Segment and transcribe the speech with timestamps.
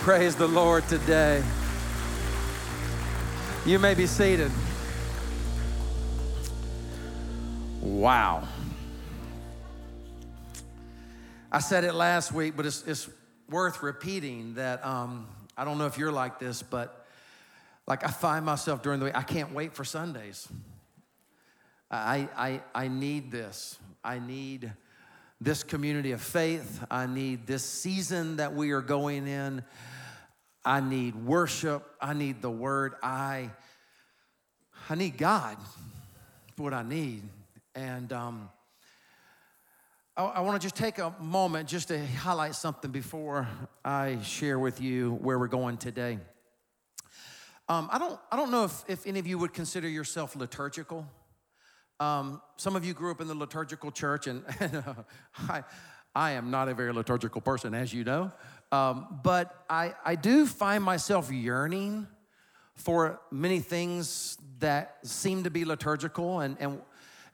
[0.00, 1.42] Praise the Lord today.
[3.66, 4.50] You may be seated.
[7.82, 8.48] Wow.
[11.52, 13.10] I said it last week, but it's, it's
[13.50, 17.06] worth repeating that um, I don't know if you're like this, but
[17.86, 20.48] like I find myself during the week, I can't wait for Sundays.
[21.90, 23.78] I, I, I need this.
[24.02, 24.72] I need
[25.42, 26.82] this community of faith.
[26.90, 29.62] I need this season that we are going in.
[30.64, 31.84] I need worship.
[32.00, 32.94] I need the word.
[33.02, 33.50] I,
[34.88, 35.56] I need God.
[36.56, 37.22] For what I need.
[37.74, 38.50] And um,
[40.16, 43.48] I, I want to just take a moment just to highlight something before
[43.84, 46.18] I share with you where we're going today.
[47.68, 51.06] Um, I, don't, I don't know if, if any of you would consider yourself liturgical.
[52.00, 54.94] Um, some of you grew up in the liturgical church, and, and uh,
[55.48, 55.62] I,
[56.14, 58.32] I am not a very liturgical person, as you know.
[58.72, 62.06] Um, but I, I do find myself yearning
[62.74, 66.40] for many things that seem to be liturgical.
[66.40, 66.80] And, and,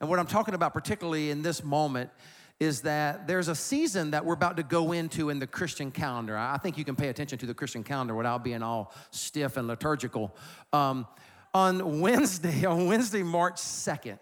[0.00, 2.10] and what I'm talking about, particularly in this moment,
[2.58, 6.36] is that there's a season that we're about to go into in the Christian calendar.
[6.36, 9.68] I think you can pay attention to the Christian calendar without being all stiff and
[9.68, 10.34] liturgical.
[10.72, 11.06] Um,
[11.52, 14.18] on Wednesday, on Wednesday, March 2nd,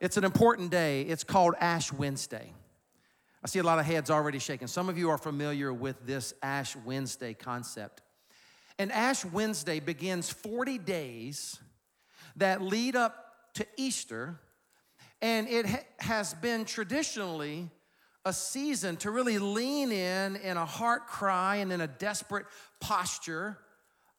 [0.00, 1.02] it's an important day.
[1.02, 2.52] It's called Ash Wednesday.
[3.44, 4.68] I see a lot of heads already shaking.
[4.68, 8.00] Some of you are familiar with this Ash Wednesday concept.
[8.78, 11.60] And Ash Wednesday begins 40 days
[12.36, 14.40] that lead up to Easter,
[15.20, 17.68] and it ha- has been traditionally
[18.24, 22.46] a season to really lean in in a heart cry and in a desperate
[22.80, 23.58] posture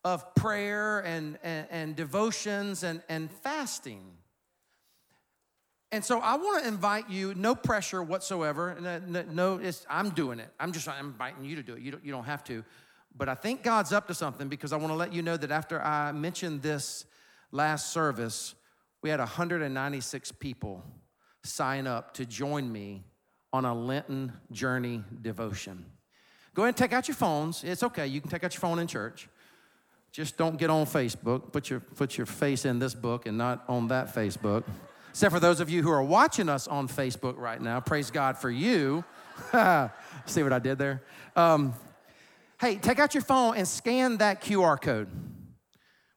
[0.03, 4.03] of prayer and, and, and devotions and, and fasting.
[5.91, 8.75] And so I want to invite you, no pressure whatsoever.
[9.07, 10.49] No, I'm doing it.
[10.59, 11.81] I'm just I'm inviting you to do it.
[11.81, 12.63] You don't, you don't have to.
[13.17, 15.51] But I think God's up to something because I want to let you know that
[15.51, 17.05] after I mentioned this
[17.51, 18.55] last service,
[19.01, 20.83] we had 196 people
[21.43, 23.03] sign up to join me
[23.53, 25.85] on a Lenten journey devotion.
[26.53, 27.63] Go ahead and take out your phones.
[27.63, 28.07] It's okay.
[28.07, 29.29] You can take out your phone in church.
[30.11, 31.51] Just don't get on Facebook.
[31.51, 34.63] Put your, put your face in this book and not on that Facebook.
[35.15, 38.37] Except for those of you who are watching us on Facebook right now, praise God
[38.37, 39.05] for you.
[40.25, 41.03] See what I did there?
[41.37, 41.73] Um,
[42.59, 45.07] hey, take out your phone and scan that QR code.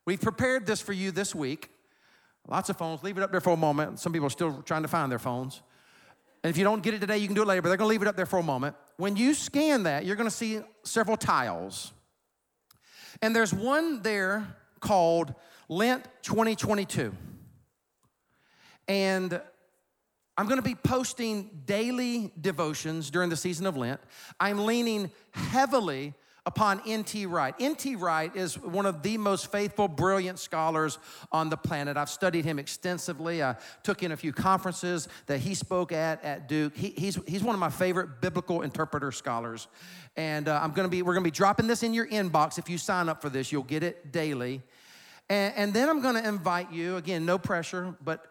[0.04, 1.70] We've prepared this for you this week.
[2.48, 3.04] Lots of phones.
[3.04, 4.00] Leave it up there for a moment.
[4.00, 5.62] Some people are still trying to find their phones.
[6.42, 7.86] And if you don't get it today, you can do it later, but they're going
[7.86, 8.74] to leave it up there for a moment.
[8.96, 11.92] When you scan that, you're going to see several tiles.
[13.22, 15.36] And there's one there called
[15.68, 17.14] Lent 2022.
[18.88, 19.40] And
[20.38, 24.00] I'm going to be posting daily devotions during the season of Lent.
[24.40, 26.14] I'm leaning heavily
[26.46, 27.26] upon N.T.
[27.26, 27.54] Wright.
[27.60, 27.96] N.T.
[27.96, 30.98] Wright is one of the most faithful, brilliant scholars
[31.30, 31.98] on the planet.
[31.98, 33.42] I've studied him extensively.
[33.42, 36.74] I took in a few conferences that he spoke at at Duke.
[36.74, 39.68] He, he's, he's one of my favorite biblical interpreter scholars.
[40.16, 42.58] And uh, I'm gonna be, we're gonna be dropping this in your inbox.
[42.58, 44.62] If you sign up for this, you'll get it daily.
[45.28, 48.24] And, and then I'm gonna invite you, again, no pressure, but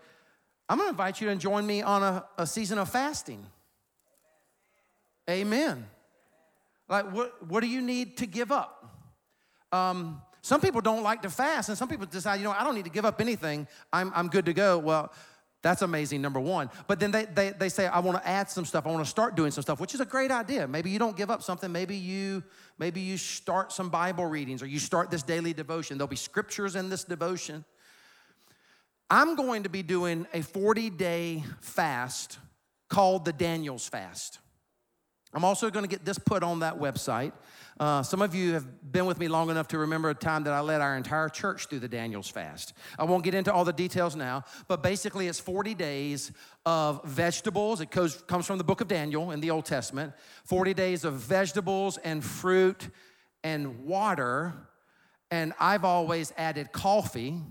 [0.69, 3.45] I'm gonna invite you to join me on a, a season of fasting.
[5.29, 5.85] Amen.
[6.89, 8.85] Like, what, what do you need to give up?
[9.71, 12.75] Um, some people don't like to fast, and some people decide, you know, I don't
[12.75, 13.67] need to give up anything.
[13.91, 14.77] I'm, I'm good to go.
[14.77, 15.11] Well,
[15.61, 16.69] that's amazing, number one.
[16.87, 18.85] But then they, they, they say, I want to add some stuff.
[18.85, 20.67] I want to start doing some stuff, which is a great idea.
[20.67, 21.69] Maybe you don't give up something.
[21.71, 22.43] Maybe you,
[22.77, 25.97] maybe you start some Bible readings or you start this daily devotion.
[25.97, 27.65] There'll be scriptures in this devotion.
[29.09, 32.39] I'm going to be doing a 40 day fast
[32.89, 34.39] called the Daniel's Fast.
[35.33, 37.31] I'm also going to get this put on that website.
[37.79, 40.53] Uh, some of you have been with me long enough to remember a time that
[40.53, 42.73] I led our entire church through the Daniel's fast.
[42.97, 46.31] I won't get into all the details now, but basically it's 40 days
[46.65, 47.81] of vegetables.
[47.81, 50.13] It goes, comes from the book of Daniel in the Old Testament.
[50.45, 52.89] 40 days of vegetables and fruit
[53.43, 54.53] and water.
[55.29, 57.41] And I've always added coffee.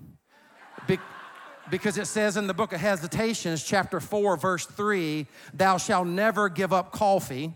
[1.70, 6.48] Because it says in the book of Hesitations, chapter 4, verse 3, thou shalt never
[6.48, 7.54] give up coffee.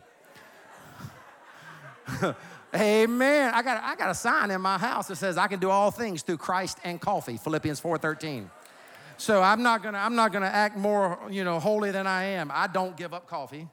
[2.74, 3.52] Amen.
[3.54, 5.90] I got, I got a sign in my house that says I can do all
[5.90, 8.48] things through Christ and coffee, Philippians 4.13.
[9.16, 12.50] So I'm not gonna, I'm not gonna act more, you know, holy than I am.
[12.52, 13.68] I don't give up coffee.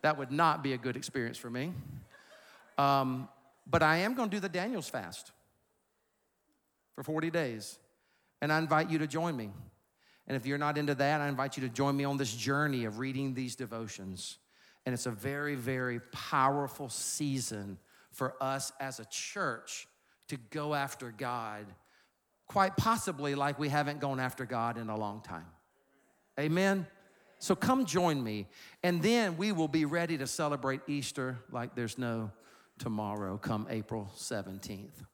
[0.00, 1.72] That would not be a good experience for me.
[2.78, 3.28] Um,
[3.70, 5.32] but I am gonna do the Daniel's fast
[6.94, 7.78] for 40 days.
[8.42, 9.50] And I invite you to join me.
[10.26, 12.84] And if you're not into that, I invite you to join me on this journey
[12.84, 14.38] of reading these devotions.
[14.84, 17.78] And it's a very, very powerful season
[18.10, 19.86] for us as a church
[20.28, 21.66] to go after God,
[22.46, 25.46] quite possibly like we haven't gone after God in a long time.
[26.38, 26.86] Amen?
[27.38, 28.46] So come join me,
[28.82, 32.30] and then we will be ready to celebrate Easter like there's no
[32.78, 35.04] tomorrow, come April 17th.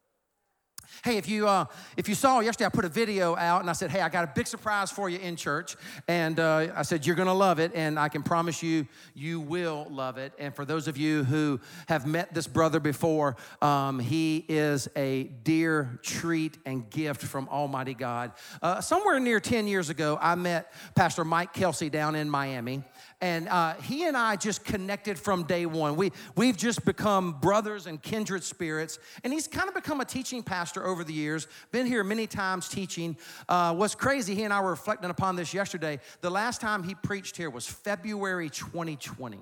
[1.04, 3.72] Hey, if you uh, if you saw yesterday, I put a video out and I
[3.72, 5.76] said, "Hey, I got a big surprise for you in church,"
[6.08, 9.86] and uh, I said you're gonna love it, and I can promise you you will
[9.90, 10.32] love it.
[10.38, 15.24] And for those of you who have met this brother before, um, he is a
[15.44, 18.32] dear treat and gift from Almighty God.
[18.60, 22.82] Uh, somewhere near ten years ago, I met Pastor Mike Kelsey down in Miami.
[23.20, 25.96] And uh, he and I just connected from day one.
[25.96, 29.00] We, we've just become brothers and kindred spirits.
[29.24, 32.68] And he's kind of become a teaching pastor over the years, been here many times
[32.68, 33.16] teaching.
[33.48, 35.98] Uh, what's crazy, he and I were reflecting upon this yesterday.
[36.20, 39.38] The last time he preached here was February 2020.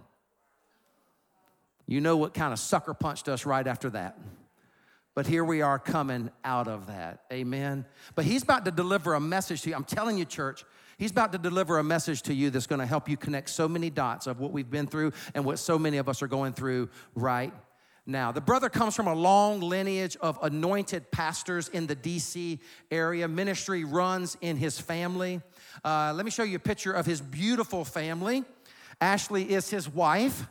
[1.87, 4.19] You know what kind of sucker punched us right after that.
[5.15, 7.25] But here we are coming out of that.
[7.33, 7.87] Amen.
[8.15, 9.77] But he's about to deliver a message to you.
[9.77, 10.65] I'm telling you, church,
[10.99, 13.69] He's about to deliver a message to you that's going to help you connect so
[13.69, 16.55] many dots of what we've been through and what so many of us are going
[16.55, 17.53] through right
[18.07, 18.33] now.
[18.33, 22.61] The brother comes from a long lineage of anointed pastors in the DC
[22.91, 23.29] area.
[23.29, 25.43] Ministry runs in his family.
[25.85, 28.45] Uh, let me show you a picture of his beautiful family.
[28.99, 30.47] Ashley is his wife.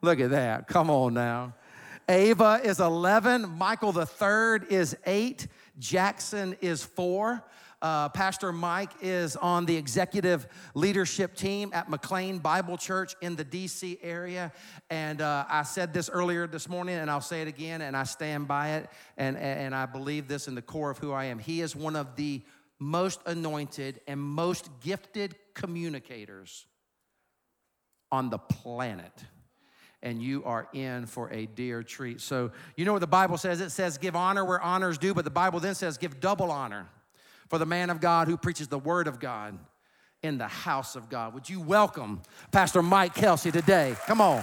[0.00, 0.68] Look at that.
[0.68, 1.54] Come on now.
[2.08, 3.58] Ava is 11.
[3.58, 5.48] Michael the third is eight.
[5.78, 7.44] Jackson is four.
[7.82, 13.44] Uh, Pastor Mike is on the executive leadership team at McLean Bible Church in the
[13.44, 14.52] DC area.
[14.88, 18.04] And uh, I said this earlier this morning, and I'll say it again, and I
[18.04, 21.40] stand by it, and, and I believe this in the core of who I am.
[21.40, 22.42] He is one of the
[22.78, 26.66] most anointed and most gifted communicators
[28.12, 29.12] on the planet
[30.04, 32.20] and you are in for a dear treat.
[32.20, 33.60] So, you know what the Bible says?
[33.60, 36.50] It says, give honor where honor is due, but the Bible then says, give double
[36.50, 36.88] honor
[37.52, 39.58] for the man of God who preaches the word of God
[40.22, 41.34] in the house of God.
[41.34, 43.94] Would you welcome Pastor Mike Kelsey today?
[44.06, 44.42] Come on.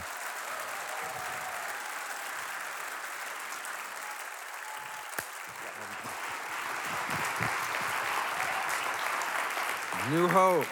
[10.11, 10.65] New Hope.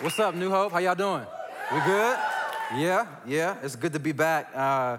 [0.00, 0.72] What's up, New Hope?
[0.72, 1.24] How y'all doing?
[1.72, 2.18] We good?
[2.74, 3.54] Yeah, yeah.
[3.62, 4.50] It's good to be back.
[4.52, 4.98] Uh,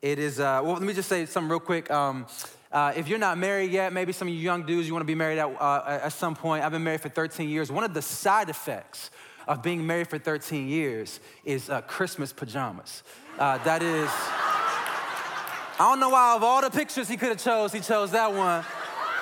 [0.00, 0.38] it is.
[0.38, 1.90] Uh, well, let me just say something real quick.
[1.90, 2.26] Um,
[2.72, 5.06] uh, if you're not married yet, maybe some of you young dudes, you want to
[5.06, 6.64] be married at, uh, at some point.
[6.64, 7.70] I've been married for 13 years.
[7.70, 9.10] One of the side effects
[9.46, 13.02] of being married for 13 years is uh, Christmas pajamas.
[13.38, 17.72] Uh, that is, I don't know why of all the pictures he could have chose,
[17.72, 18.64] he chose that one.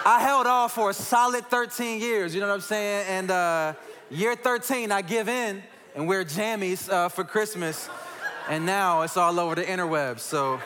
[0.06, 3.06] I held off for a solid 13 years, you know what I'm saying?
[3.08, 3.74] And uh,
[4.10, 5.62] year 13, I give in
[5.94, 7.88] and wear jammies uh, for Christmas.
[8.48, 10.20] And now it's all over the interwebs.
[10.20, 10.60] So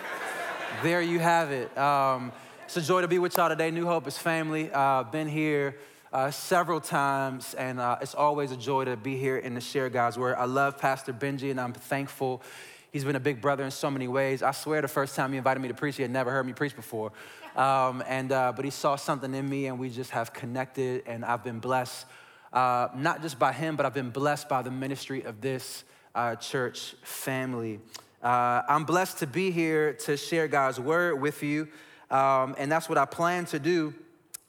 [0.83, 1.77] there you have it.
[1.77, 2.33] Um,
[2.77, 3.71] it's a joy to be with y'all today.
[3.71, 4.65] New Hope is family.
[4.69, 5.77] I've uh, been here
[6.13, 9.89] uh, several times, and uh, it's always a joy to be here and to share
[9.89, 10.35] God's word.
[10.37, 12.43] I love Pastor Benji, and I'm thankful.
[12.91, 14.43] He's been a big brother in so many ways.
[14.43, 16.53] I swear, the first time he invited me to preach, he had never heard me
[16.53, 17.13] preach before.
[17.55, 21.25] Um, and uh, but he saw something in me, and we just have connected, and
[21.25, 22.07] I've been blessed.
[22.53, 26.35] Uh, not just by him, but I've been blessed by the ministry of this uh,
[26.35, 27.79] church family.
[28.21, 31.69] I'm blessed to be here to share God's word with you.
[32.11, 33.95] Um, and that's what I plan to do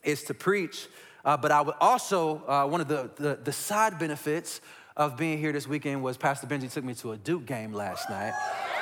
[0.03, 0.87] is to preach.
[1.23, 4.61] Uh, but I would also, uh, one of the, the, the, side benefits
[4.95, 8.09] of being here this weekend was Pastor Benji took me to a Duke game last
[8.11, 8.33] night.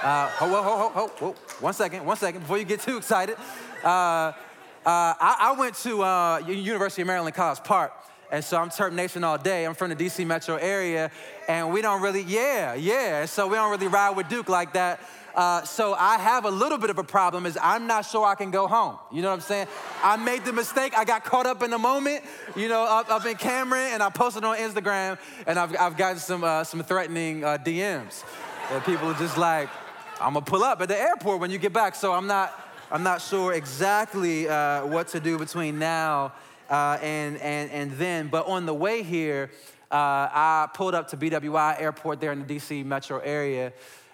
[0.03, 3.38] Uh, ho, ho, ho, ho, ho, one second, one second, before you get too excited.
[3.81, 4.33] Uh, uh,
[4.86, 7.93] I, I, went to uh, University of Maryland College Park,
[8.29, 9.65] and so I'm Terp Nation all day.
[9.65, 11.09] I'm from the DC metro area,
[11.48, 13.25] and we don't really, yeah, yeah.
[13.25, 15.00] So we don't really ride with Duke like that.
[15.35, 18.35] Uh, so I have a little bit of a problem is I'm not sure I
[18.35, 18.97] can go home.
[19.11, 19.67] You know what I'm saying?
[20.03, 20.95] I made the mistake.
[20.95, 22.23] I got caught up in the moment,
[22.55, 26.19] you know, up, up in Cameron, and I posted on Instagram, and I've, I've gotten
[26.19, 28.23] some, uh, some threatening uh, DMs.
[28.69, 29.69] That people are just like,
[30.21, 31.95] I'm gonna pull up at the airport when you get back.
[31.95, 32.53] So I'm not,
[32.91, 36.33] I'm not sure exactly uh, what to do between now
[36.69, 38.27] uh, and, and, and then.
[38.27, 39.49] But on the way here,
[39.91, 43.73] uh, I pulled up to BWI Airport there in the DC metro area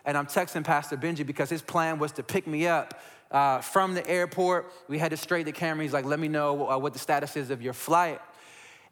[0.09, 2.99] and I'm texting Pastor Benji because his plan was to pick me up
[3.29, 4.71] uh, from the airport.
[4.87, 5.81] We headed straight to Cameron.
[5.81, 8.19] He's like, let me know uh, what the status is of your flight.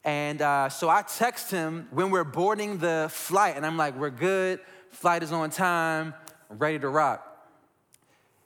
[0.04, 4.10] And uh, so I text him when we're boarding the flight, and I'm like, we're
[4.10, 4.60] good,
[4.90, 6.14] flight is on time,
[6.50, 7.24] ready to rock.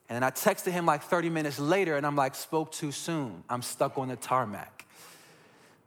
[0.09, 3.45] And then I texted him like 30 minutes later, and I'm like, spoke too soon.
[3.51, 4.87] I'm stuck on the tarmac.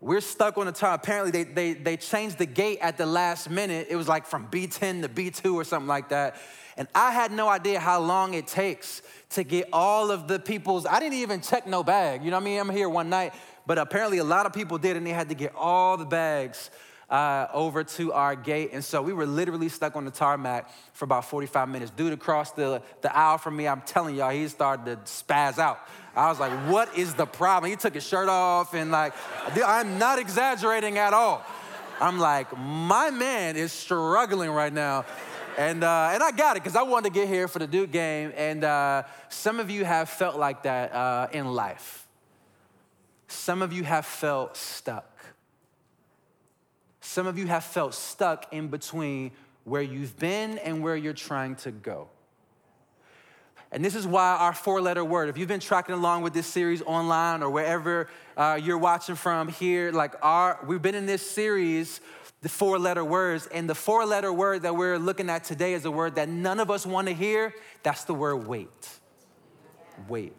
[0.01, 0.99] We're stuck on the tarmac.
[0.99, 3.87] Apparently, they, they, they changed the gate at the last minute.
[3.89, 6.37] It was like from B10 to B2 or something like that
[6.77, 9.01] And I had no idea how long it takes
[9.31, 12.23] to get all of the people's, I didn't even check no bag.
[12.23, 12.59] You know what I mean?
[12.59, 13.33] I'm here one night,
[13.65, 16.69] but apparently a lot of people did, and they had to get all the bags
[17.09, 18.71] uh, over to our gate.
[18.73, 21.91] And so we were literally stuck on the tarmac for about 45 minutes.
[21.91, 25.79] Dude across the, the aisle from me, I'm telling y'all, he started to spaz out.
[26.15, 27.69] I was like, what is the problem?
[27.69, 29.13] He took his shirt off and like,
[29.65, 31.45] I'm not exaggerating at all.
[31.99, 35.05] I'm like, my man is struggling right now.
[35.57, 37.91] And, uh, and I got it because I wanted to get here for the Duke
[37.91, 38.33] game.
[38.35, 42.07] And uh, some of you have felt like that uh, in life.
[43.27, 45.11] Some of you have felt stuck.
[47.01, 49.31] Some of you have felt stuck in between
[49.63, 52.09] where you've been and where you're trying to go.
[53.71, 56.47] And this is why our four letter word, if you've been tracking along with this
[56.47, 58.07] series online or wherever
[58.37, 61.99] uh, you're watching from here, like our, we've been in this series,
[62.45, 65.83] the four letter words, and the four letter word that we're looking at today is
[65.83, 67.55] a word that none of us want to hear.
[67.81, 68.69] That's the word wait.
[70.07, 70.31] Wait.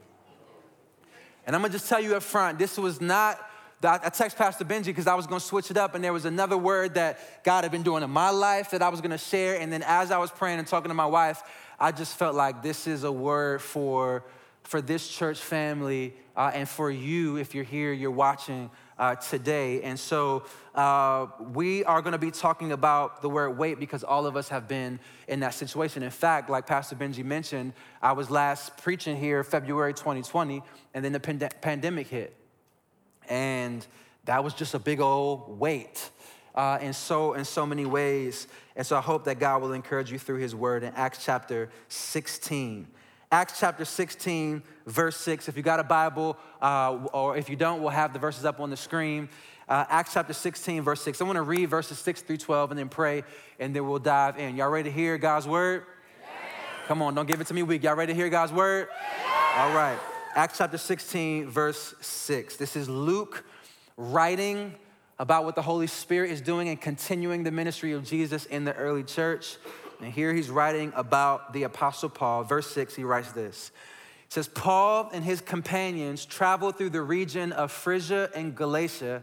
[1.45, 3.41] And I'm gonna just tell you up front, this was not
[3.81, 6.13] that I text Pastor Benji because I was going to switch it up, and there
[6.13, 9.11] was another word that God had been doing in my life that I was going
[9.11, 9.61] to share.
[9.61, 11.43] And then as I was praying and talking to my wife,
[11.79, 14.23] I just felt like this is a word for,
[14.67, 19.83] for this church family uh, and for you if you're here, you're watching uh, today.
[19.83, 20.45] And so
[20.75, 24.49] uh, we are going to be talking about the word wait because all of us
[24.49, 26.03] have been in that situation.
[26.03, 30.63] In fact, like Pastor Benji mentioned, I was last preaching here February 2020,
[30.95, 32.35] and then the pand- pandemic hit.
[33.29, 33.87] And
[34.25, 36.11] that was just a big old wait.
[36.57, 38.49] uh, in, so, in so many ways.
[38.75, 41.71] And so I hope that God will encourage you through his word in Acts chapter
[41.89, 42.87] 16.
[43.37, 45.47] Acts chapter 16, verse 6.
[45.47, 48.61] If you got a Bible, uh, or if you don't, we'll have the verses up
[48.61, 49.29] on the screen.
[49.69, 51.21] Uh, Acts chapter 16, verse 6.
[51.21, 53.25] I want to read verses 6 through 12 and then pray,
[53.61, 54.57] and then we'll dive in.
[54.57, 55.85] Y'all ready to hear God's word?
[56.87, 57.83] Come on, don't give it to me weak.
[57.83, 58.89] Y'all ready to hear God's word?
[59.55, 59.99] All right.
[60.35, 62.57] Acts chapter 16, verse 6.
[62.57, 63.45] This is Luke
[63.99, 64.75] writing
[65.19, 68.75] about what the Holy Spirit is doing and continuing the ministry of Jesus in the
[68.77, 69.59] early church.
[70.01, 72.45] And here he's writing about the Apostle Paul.
[72.45, 73.71] Verse 6, he writes this.
[74.27, 79.23] It says, Paul and his companions traveled through the region of Phrygia and Galatia,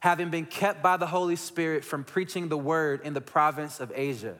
[0.00, 3.92] having been kept by the Holy Spirit from preaching the word in the province of
[3.94, 4.36] Asia.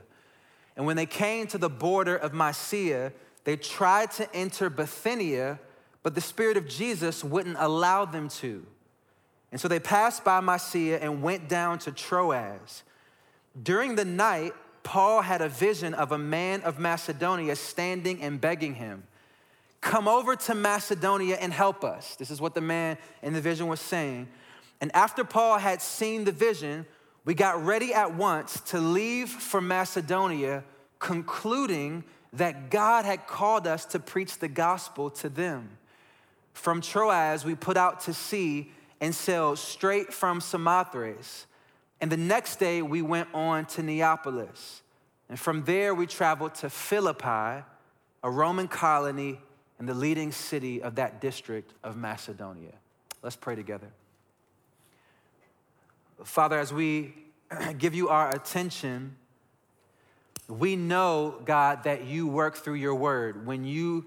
[0.76, 3.12] And when they came to the border of Mysia,
[3.44, 5.58] they tried to enter Bithynia
[6.06, 8.64] but the Spirit of Jesus wouldn't allow them to.
[9.50, 12.84] And so they passed by Mysia and went down to Troas.
[13.60, 14.52] During the night,
[14.86, 19.02] Paul had a vision of a man of Macedonia standing and begging him,
[19.80, 22.14] Come over to Macedonia and help us.
[22.14, 24.28] This is what the man in the vision was saying.
[24.80, 26.86] And after Paul had seen the vision,
[27.24, 30.62] we got ready at once to leave for Macedonia,
[31.00, 35.78] concluding that God had called us to preach the gospel to them.
[36.52, 41.46] From Troas, we put out to sea and sailed straight from Samothrace.
[42.00, 44.82] And the next day, we went on to Neapolis.
[45.28, 47.64] And from there, we traveled to Philippi,
[48.22, 49.40] a Roman colony
[49.78, 52.72] and the leading city of that district of Macedonia.
[53.22, 53.88] Let's pray together.
[56.24, 57.14] Father, as we
[57.78, 59.16] give you our attention,
[60.48, 63.46] we know, God, that you work through your word.
[63.46, 64.06] When you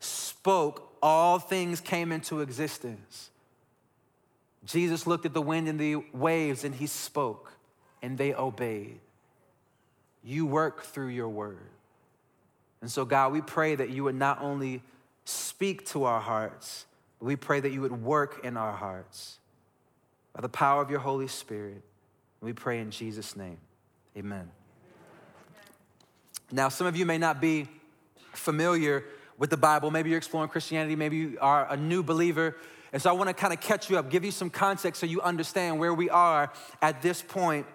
[0.00, 3.27] spoke all things came into existence.
[4.68, 7.52] Jesus looked at the wind and the waves and he spoke,
[8.02, 9.00] and they obeyed.
[10.22, 11.70] You work through your word.
[12.82, 14.82] And so, God, we pray that you would not only
[15.24, 16.84] speak to our hearts,
[17.18, 19.38] but we pray that you would work in our hearts
[20.34, 21.82] by the power of your Holy Spirit.
[22.42, 23.56] We pray in Jesus' name.
[24.18, 24.50] Amen.
[26.52, 27.68] Now, some of you may not be
[28.32, 29.04] familiar
[29.38, 29.90] with the Bible.
[29.90, 30.94] Maybe you're exploring Christianity.
[30.94, 32.54] Maybe you are a new believer.
[32.92, 35.06] And so I want to kind of catch you up, give you some context so
[35.06, 37.66] you understand where we are at this point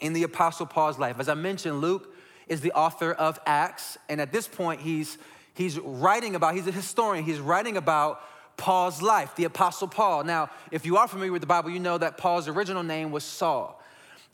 [0.00, 1.18] in the Apostle Paul's life.
[1.18, 2.14] As I mentioned, Luke
[2.48, 3.98] is the author of Acts.
[4.08, 5.18] And at this point, he's,
[5.54, 8.20] he's writing about, he's a historian, he's writing about
[8.56, 10.24] Paul's life, the Apostle Paul.
[10.24, 13.24] Now, if you are familiar with the Bible, you know that Paul's original name was
[13.24, 13.80] Saul.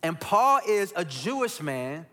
[0.03, 2.07] And Paul is a Jewish man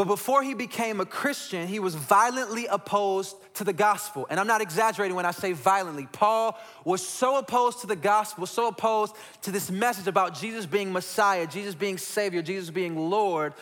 [0.00, 4.26] but before he became a Christian, he was violently opposed to the gospel.
[4.30, 6.08] And I'm not exaggerating when I say violently.
[6.10, 10.90] Paul was so opposed to the gospel, so opposed to this message about Jesus being
[10.90, 13.52] Messiah, Jesus being Savior, Jesus being Lord,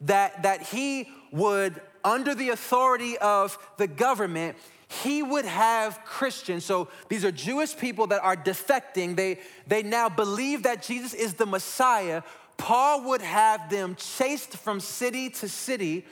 [0.00, 4.56] that, that he would, under the authority of the government,
[4.88, 6.64] he would have Christians.
[6.64, 9.14] So these are Jewish people that are defecting.
[9.14, 12.22] They, they now believe that Jesus is the Messiah,
[12.56, 16.04] Paul would have them chased from city to city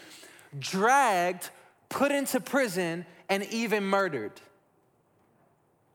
[0.59, 1.51] dragged,
[1.89, 4.33] put into prison, and even murdered.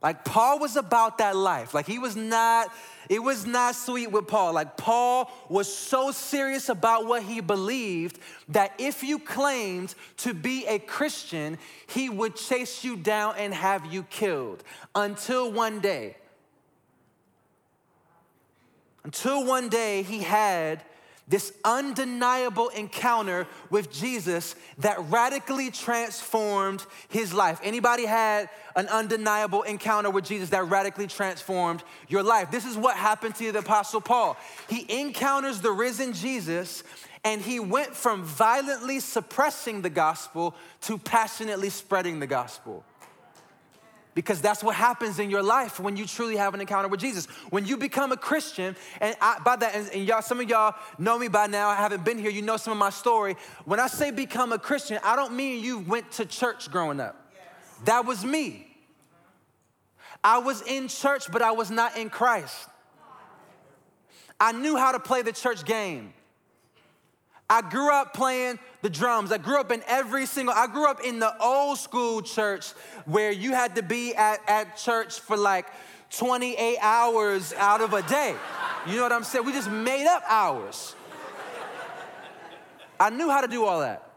[0.01, 1.73] Like Paul was about that life.
[1.73, 2.71] Like he was not,
[3.09, 4.53] it was not sweet with Paul.
[4.53, 10.67] Like Paul was so serious about what he believed that if you claimed to be
[10.67, 14.63] a Christian, he would chase you down and have you killed.
[14.93, 16.15] Until one day,
[19.07, 20.83] until one day he had
[21.29, 27.61] this undeniable encounter with Jesus that radically transformed his life.
[27.63, 32.51] Anybody had an undeniable encounter with Jesus that radically transformed your life?
[32.51, 34.35] This is what happened to the apostle Paul.
[34.67, 36.83] He encounters the risen Jesus
[37.23, 42.83] and he went from violently suppressing the gospel to passionately spreading the gospel
[44.17, 47.27] because that's what happens in your life when you truly have an encounter with Jesus.
[47.51, 50.73] When you become a Christian, and I, by that, and, and y'all, some of y'all
[50.97, 51.69] know me by now.
[51.69, 52.31] I haven't been here.
[52.31, 53.35] You know some of my story.
[53.65, 57.31] When I say become a Christian, I don't mean you went to church growing up.
[57.31, 57.85] Yes.
[57.85, 58.65] That was me.
[60.23, 62.57] I was in church, but I was not in Christ.
[64.39, 66.11] I knew how to play the church game.
[67.49, 69.31] I grew up playing the drums.
[69.31, 72.71] I grew up in every single, I grew up in the old school church
[73.05, 75.67] where you had to be at, at church for like
[76.11, 78.35] 28 hours out of a day.
[78.85, 79.45] You know what I'm saying?
[79.45, 80.95] We just made up hours.
[82.99, 84.09] I knew how to do all that,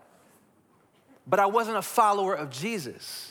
[1.26, 3.29] but I wasn't a follower of Jesus.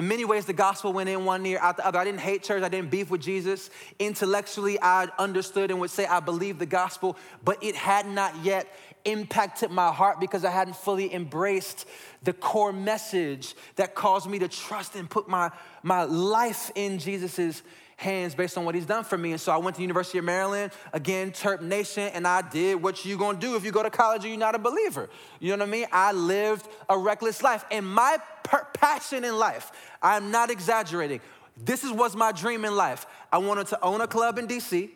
[0.00, 1.98] In many ways, the gospel went in one ear, out the other.
[1.98, 3.68] I didn't hate church, I didn't beef with Jesus.
[3.98, 8.66] Intellectually, I understood and would say I believed the gospel, but it had not yet
[9.04, 11.86] impacted my heart because I hadn't fully embraced
[12.22, 15.50] the core message that caused me to trust and put my,
[15.82, 17.62] my life in Jesus's
[18.00, 19.32] hands based on what he's done for me.
[19.32, 22.82] And so I went to the University of Maryland, again, Terp Nation, and I did
[22.82, 25.10] what you gonna do if you go to college and you're not a believer.
[25.38, 25.86] You know what I mean?
[25.92, 27.64] I lived a reckless life.
[27.70, 29.70] And my per- passion in life,
[30.02, 31.20] I'm not exaggerating,
[31.58, 33.06] this is was my dream in life.
[33.30, 34.90] I wanted to own a club in DC.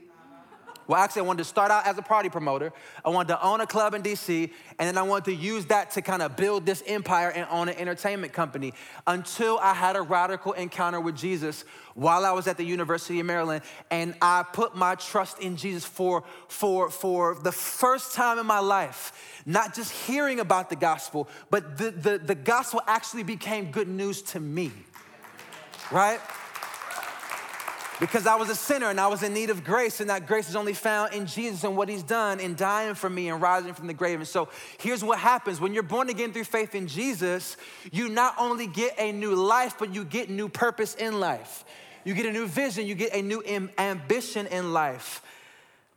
[0.87, 2.73] Well, actually, I wanted to start out as a party promoter.
[3.05, 5.93] I wanted to own a club in DC, and then I wanted to use that
[5.93, 8.75] to kind of build this empire and own an entertainment company
[9.07, 13.27] until I had a radical encounter with Jesus while I was at the University of
[13.27, 13.63] Maryland.
[13.91, 18.59] And I put my trust in Jesus for, for, for the first time in my
[18.59, 23.89] life, not just hearing about the gospel, but the, the, the gospel actually became good
[23.89, 24.71] news to me,
[25.91, 26.21] right?
[28.01, 30.49] Because I was a sinner and I was in need of grace, and that grace
[30.49, 33.75] is only found in Jesus and what He's done in dying for me and rising
[33.75, 34.19] from the grave.
[34.19, 37.57] And so here's what happens when you're born again through faith in Jesus,
[37.93, 41.65] you not only get a new life, but you get new purpose in life.
[42.05, 43.43] You get a new vision, you get a new
[43.79, 45.23] ambition in life.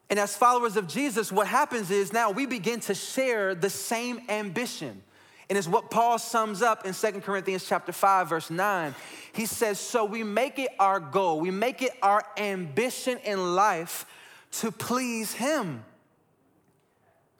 [0.10, 4.21] And as followers of Jesus, what happens is now we begin to share the same
[4.29, 5.01] ambition.
[5.49, 8.93] And it's what Paul sums up in Second Corinthians chapter 5 verse 9.
[9.31, 14.05] He says, "So we make it our goal, we make it our ambition in life
[14.53, 15.86] to please him."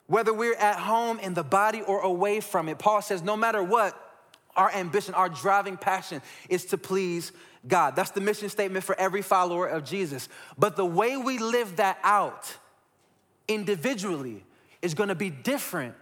[0.06, 2.78] Whether we're at home in the body or away from it.
[2.78, 3.94] Paul says, no matter what,
[4.56, 7.30] our ambition, our driving passion is to please
[7.66, 7.94] God.
[7.94, 10.30] That's the mission statement for every follower of Jesus.
[10.56, 12.56] But the way we live that out
[13.46, 14.46] individually
[14.80, 15.94] is gonna be different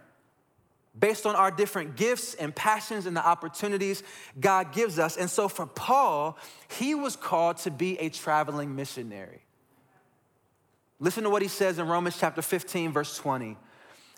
[0.99, 4.03] based on our different gifts and passions and the opportunities
[4.39, 5.17] God gives us.
[5.17, 6.37] And so for Paul,
[6.77, 9.41] he was called to be a traveling missionary.
[10.99, 13.55] Listen to what he says in Romans chapter 15, verse 20.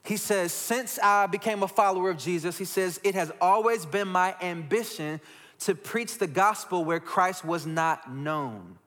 [0.04, 4.08] He says, Since I became a follower of Jesus, he says, it has always been
[4.08, 5.20] my ambition
[5.60, 8.78] to preach the gospel where Christ was not known,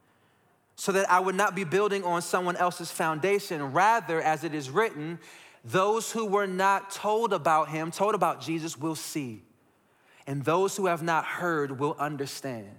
[0.75, 3.73] so that I would not be building on someone else's foundation.
[3.73, 5.19] Rather, as it is written,
[5.65, 9.43] those who were not told about him, told about Jesus, will see.
[10.27, 12.71] And those who have not heard will understand.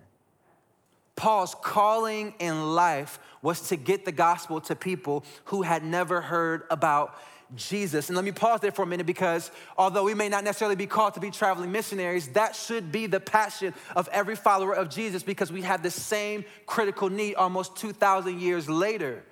[1.16, 6.64] Paul's calling in life was to get the gospel to people who had never heard
[6.70, 7.16] about
[7.56, 8.10] Jesus.
[8.10, 10.88] And let me pause there for a minute because although we may not necessarily be
[10.88, 15.22] called to be traveling missionaries, that should be the passion of every follower of Jesus
[15.22, 19.24] because we have the same critical need almost 2,000 years later.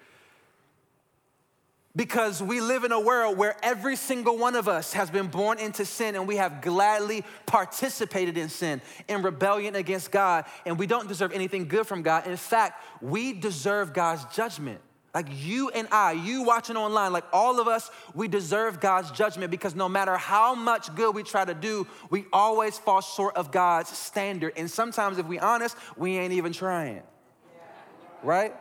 [1.95, 5.59] Because we live in a world where every single one of us has been born
[5.59, 10.87] into sin and we have gladly participated in sin, in rebellion against God, and we
[10.87, 12.27] don't deserve anything good from God.
[12.27, 14.79] In fact, we deserve God's judgment.
[15.13, 19.51] Like you and I, you watching online, like all of us, we deserve God's judgment
[19.51, 23.51] because no matter how much good we try to do, we always fall short of
[23.51, 24.53] God's standard.
[24.55, 27.01] And sometimes, if we honest, we ain't even trying.
[28.23, 28.53] Right?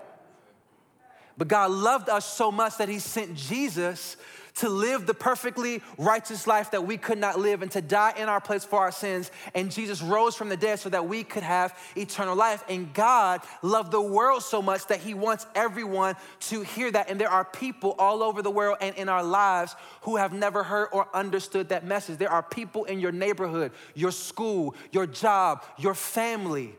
[1.39, 4.17] But God loved us so much that He sent Jesus
[4.57, 8.29] to live the perfectly righteous life that we could not live and to die in
[8.29, 9.31] our place for our sins.
[9.55, 12.65] And Jesus rose from the dead so that we could have eternal life.
[12.69, 17.11] And God loved the world so much that He wants everyone to hear that.
[17.11, 20.63] And there are people all over the world and in our lives who have never
[20.63, 22.19] heard or understood that message.
[22.19, 26.75] There are people in your neighborhood, your school, your job, your family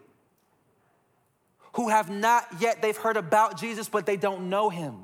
[1.74, 4.96] who have not yet, they've heard about Jesus, but they don't know Him.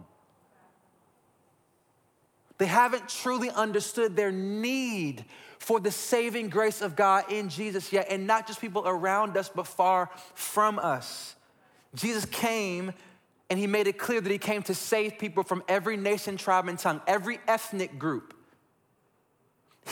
[2.58, 5.26] They haven't truly understood their need
[5.60, 9.50] for the saving grace of God in Jesus yet, and not just people around us,
[9.54, 11.36] but far from us.
[11.96, 12.94] Jesus came
[13.50, 16.68] and he made it clear that he came to save people from every nation, tribe,
[16.68, 18.34] and tongue, every ethnic group.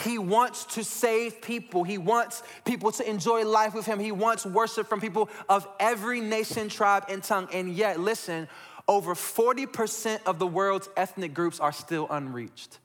[0.03, 1.83] He wants to save people.
[1.83, 3.99] He wants people to enjoy life with him.
[3.99, 7.47] He wants worship from people of every nation, tribe, and tongue.
[7.53, 8.47] And yet, listen,
[8.87, 12.79] over 40% of the world's ethnic groups are still unreached.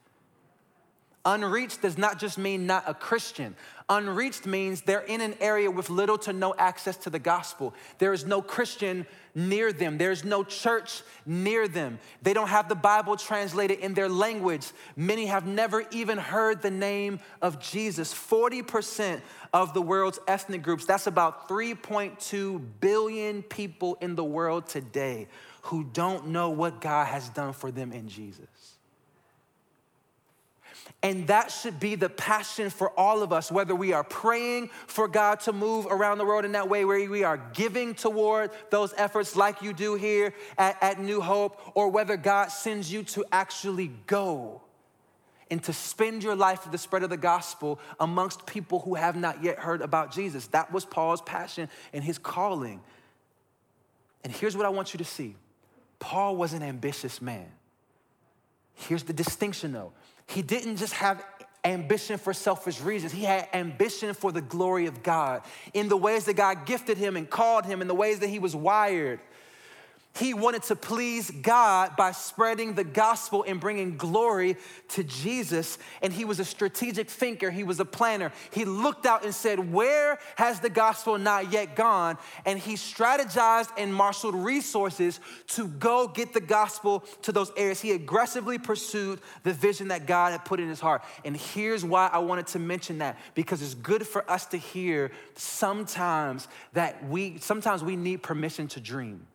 [1.24, 3.54] Unreached does not just mean not a Christian.
[3.90, 7.74] Unreached means they're in an area with little to no access to the gospel.
[7.98, 11.98] There is no Christian near them, there's no church near them.
[12.22, 14.72] They don't have the Bible translated in their language.
[14.96, 18.14] Many have never even heard the name of Jesus.
[18.14, 19.20] 40%
[19.52, 25.28] of the world's ethnic groups, that's about 3.2 billion people in the world today
[25.62, 28.69] who don't know what God has done for them in Jesus.
[31.02, 35.08] And that should be the passion for all of us, whether we are praying for
[35.08, 38.92] God to move around the world in that way, where we are giving toward those
[38.96, 43.24] efforts like you do here at, at New Hope, or whether God sends you to
[43.32, 44.60] actually go
[45.50, 49.16] and to spend your life for the spread of the gospel amongst people who have
[49.16, 50.46] not yet heard about Jesus.
[50.48, 52.80] That was Paul's passion and his calling.
[54.22, 55.34] And here's what I want you to see
[55.98, 57.50] Paul was an ambitious man.
[58.74, 59.92] Here's the distinction though
[60.30, 61.24] he didn't just have
[61.64, 63.12] ambition for selfish reasons.
[63.12, 65.42] He had ambition for the glory of God
[65.74, 68.38] in the ways that God gifted him and called him, in the ways that he
[68.38, 69.20] was wired.
[70.16, 74.56] He wanted to please God by spreading the gospel and bringing glory
[74.88, 75.78] to Jesus.
[76.02, 78.32] And he was a strategic thinker, he was a planner.
[78.50, 82.18] He looked out and said, Where has the gospel not yet gone?
[82.44, 87.80] And he strategized and marshaled resources to go get the gospel to those areas.
[87.80, 91.02] He aggressively pursued the vision that God had put in his heart.
[91.24, 95.12] And here's why I wanted to mention that because it's good for us to hear
[95.36, 99.26] sometimes that we sometimes we need permission to dream.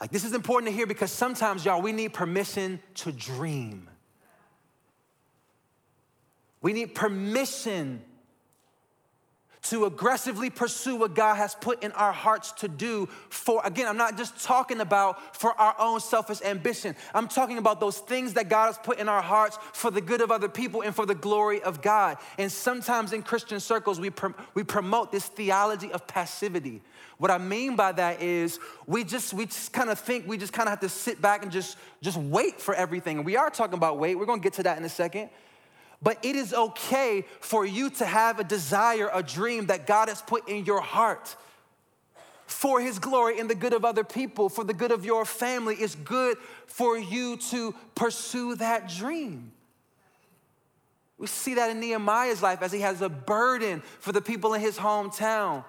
[0.00, 3.88] Like, this is important to hear because sometimes, y'all, we need permission to dream.
[6.62, 8.02] We need permission
[9.62, 13.96] to aggressively pursue what God has put in our hearts to do for, again, I'm
[13.96, 16.96] not just talking about for our own selfish ambition.
[17.14, 20.20] I'm talking about those things that God has put in our hearts for the good
[20.20, 22.16] of other people and for the glory of God.
[22.38, 24.10] And sometimes in Christian circles, we,
[24.54, 26.80] we promote this theology of passivity
[27.20, 30.54] what I mean by that is we just we just kind of think we just
[30.54, 33.18] kind of have to sit back and just just wait for everything.
[33.18, 34.14] And we are talking about wait.
[34.14, 35.28] We're going to get to that in a second.
[36.02, 40.22] But it is okay for you to have a desire, a dream that God has
[40.22, 41.36] put in your heart
[42.46, 45.76] for his glory and the good of other people, for the good of your family.
[45.76, 46.36] It's good
[46.66, 49.52] for you to pursue that dream.
[51.16, 54.62] We see that in Nehemiah's life as he has a burden for the people in
[54.62, 55.64] his hometown.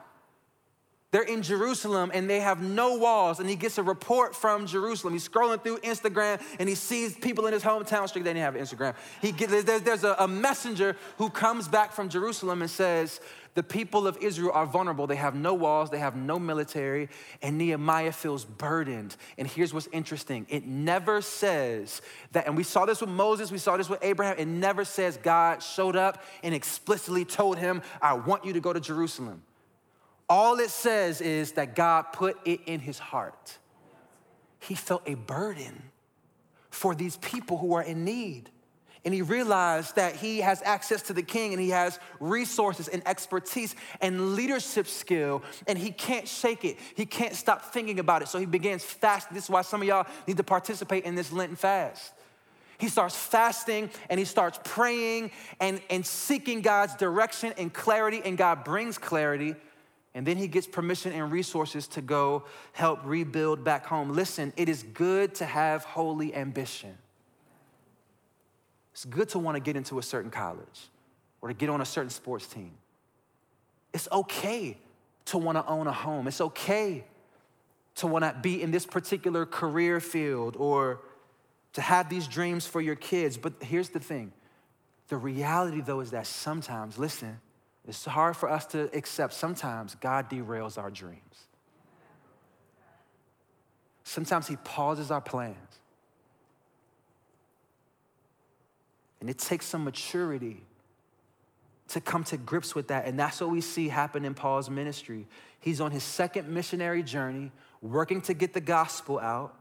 [1.12, 3.42] They're in Jerusalem and they have no walls.
[3.42, 5.14] And he gets a report from Jerusalem.
[5.14, 8.24] He's scrolling through Instagram and he sees people in his hometown street.
[8.24, 8.96] They didn't have Instagram.
[9.22, 13.20] He gets, there's, there's a, a messenger who comes back from Jerusalem and says,
[13.56, 15.06] The people of Israel are vulnerable.
[15.06, 17.10] They have no walls, they have no military.
[17.42, 19.18] And Nehemiah feels burdened.
[19.38, 23.58] And here's what's interesting it never says that, and we saw this with Moses, we
[23.58, 24.38] saw this with Abraham.
[24.38, 28.72] It never says God showed up and explicitly told him, I want you to go
[28.72, 29.44] to Jerusalem.
[30.32, 33.58] All it says is that God put it in his heart.
[34.62, 35.92] He felt a burden
[36.70, 38.50] for these people who are in need.
[39.04, 43.06] And he realized that he has access to the king and he has resources and
[43.06, 46.78] expertise and leadership skill, and he can't shake it.
[46.96, 48.30] He can't stop thinking about it.
[48.30, 49.36] So he begins fasting.
[49.36, 52.14] This is why some of y'all need to participate in this Lenten fast.
[52.78, 58.38] He starts fasting and he starts praying and, and seeking God's direction and clarity, and
[58.38, 59.56] God brings clarity.
[60.14, 62.44] And then he gets permission and resources to go
[62.74, 64.12] help rebuild back home.
[64.12, 66.98] Listen, it is good to have holy ambition.
[68.94, 70.90] It's good to want to get into a certain college
[71.42, 72.72] or to get on a certain sports team.
[73.94, 74.78] It's okay
[75.26, 76.28] to want to own a home.
[76.28, 77.06] It's okay
[77.96, 81.02] to want to be in this particular career field or
[81.74, 83.38] to have these dreams for your kids.
[83.38, 84.34] But here's the thing
[85.08, 87.40] the reality, though, is that sometimes, listen,
[87.88, 89.34] it's hard for us to accept.
[89.34, 91.48] Sometimes God derails our dreams.
[94.04, 95.58] Sometimes He pauses our plans.
[99.20, 100.64] And it takes some maturity
[101.90, 103.06] to come to grips with that.
[103.06, 105.28] And that's what we see happen in Paul's ministry.
[105.60, 109.56] He's on his second missionary journey, working to get the gospel out.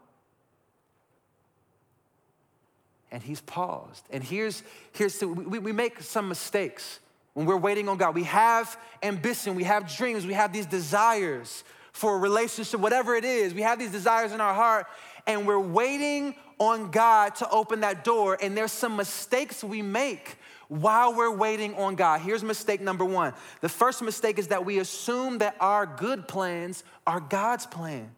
[3.13, 4.05] And he's paused.
[4.11, 7.01] And here's, here's the, we, we make some mistakes
[7.41, 8.15] when we're waiting on God.
[8.15, 13.25] We have ambition, we have dreams, we have these desires for a relationship, whatever it
[13.25, 13.55] is.
[13.55, 14.87] We have these desires in our heart,
[15.27, 18.37] and we're waiting on God to open that door.
[18.43, 20.37] And there's some mistakes we make
[20.69, 22.21] while we're waiting on God.
[22.21, 26.85] Here's mistake number one the first mistake is that we assume that our good plans
[27.07, 28.11] are God's plan.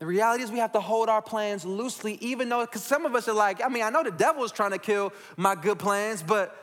[0.00, 3.14] The reality is, we have to hold our plans loosely, even though, because some of
[3.14, 5.78] us are like, I mean, I know the devil is trying to kill my good
[5.78, 6.56] plans, but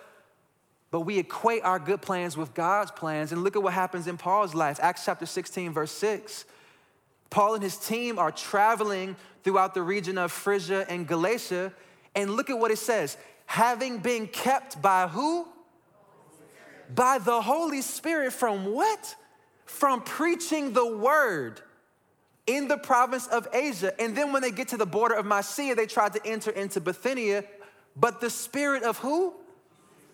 [0.89, 3.31] but we equate our good plans with God's plans.
[3.31, 4.79] And look at what happens in Paul's life.
[4.81, 6.45] Acts chapter 16, verse 6.
[7.29, 11.73] Paul and his team are traveling throughout the region of Phrygia and Galatia.
[12.15, 15.47] And look at what it says having been kept by who?
[16.93, 19.15] By the Holy Spirit from what?
[19.65, 21.61] From preaching the word
[22.47, 23.93] in the province of Asia.
[24.01, 26.79] And then when they get to the border of Mysia, they tried to enter into
[26.81, 27.43] Bithynia.
[27.95, 29.33] But the Spirit of who?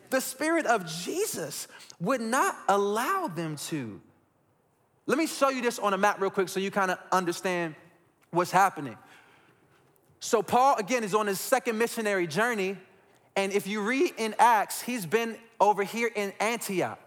[0.09, 1.67] The Spirit of Jesus
[1.99, 4.01] would not allow them to.
[5.05, 7.75] Let me show you this on a map real quick so you kind of understand
[8.31, 8.97] what's happening.
[10.19, 12.77] So, Paul, again, is on his second missionary journey.
[13.35, 17.02] And if you read in Acts, he's been over here in Antioch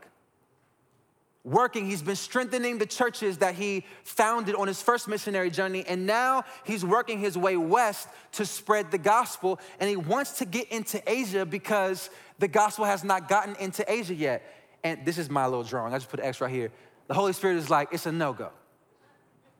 [1.46, 1.86] working.
[1.86, 5.84] He's been strengthening the churches that he founded on his first missionary journey.
[5.86, 9.60] And now he's working his way west to spread the gospel.
[9.78, 14.14] And he wants to get into Asia because the gospel has not gotten into Asia
[14.14, 14.42] yet.
[14.82, 15.94] And this is my little drawing.
[15.94, 16.72] I just put X right here.
[17.06, 18.50] The Holy Spirit is like, it's a no go.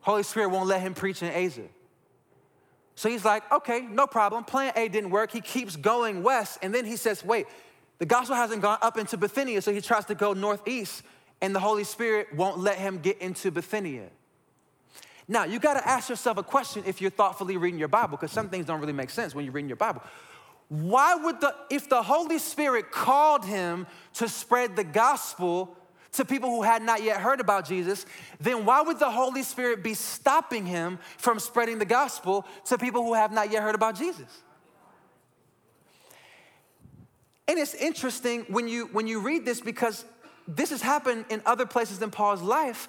[0.01, 1.69] Holy Spirit won't let him preach in Asia.
[2.97, 4.43] So he's like, okay, no problem.
[4.43, 5.31] Plan A didn't work.
[5.31, 6.59] He keeps going west.
[6.63, 7.47] And then he says, wait,
[7.99, 9.63] the gospel hasn't gone up into Bithynia.
[9.63, 11.03] So he tries to go northeast
[11.41, 14.09] and the Holy Spirit won't let him get into Bithynia.
[15.29, 18.31] Now, you got to ask yourself a question if you're thoughtfully reading your Bible, because
[18.31, 20.03] some things don't really make sense when you're reading your Bible.
[20.69, 25.77] Why would the, if the Holy Spirit called him to spread the gospel
[26.13, 28.07] to people who had not yet heard about Jesus,
[28.41, 33.03] then why would the Holy Spirit be stopping him from spreading the gospel to people
[33.03, 34.43] who have not yet heard about Jesus?
[37.49, 40.05] And it's interesting when you when you read this because
[40.47, 42.89] this has happened in other places in Paul's life,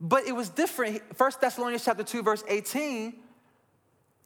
[0.00, 1.02] but it was different.
[1.16, 3.14] First Thessalonians chapter 2, verse 18,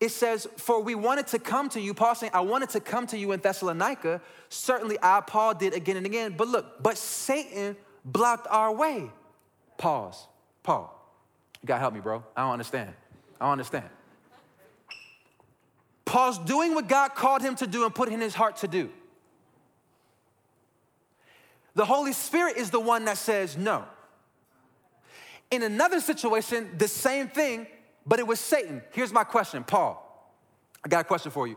[0.01, 3.07] it says, For we wanted to come to you, Paul saying, I wanted to come
[3.09, 4.21] to you in Thessalonica.
[4.49, 6.35] Certainly I, Paul, did again and again.
[6.37, 9.11] But look, but Satan blocked our way.
[9.77, 10.27] Pause.
[10.63, 10.95] Paul.
[11.63, 12.23] You gotta help me, bro.
[12.37, 12.93] I don't understand.
[13.41, 13.89] I don't understand.
[16.05, 18.91] Paul's doing what God called him to do and put in his heart to do.
[21.79, 23.85] The Holy Spirit is the one that says no.
[25.53, 27.69] In another situation, the same thing,
[28.05, 28.83] but it was Satan.
[28.91, 30.05] Here's my question, Paul.
[30.85, 31.57] I got a question for you.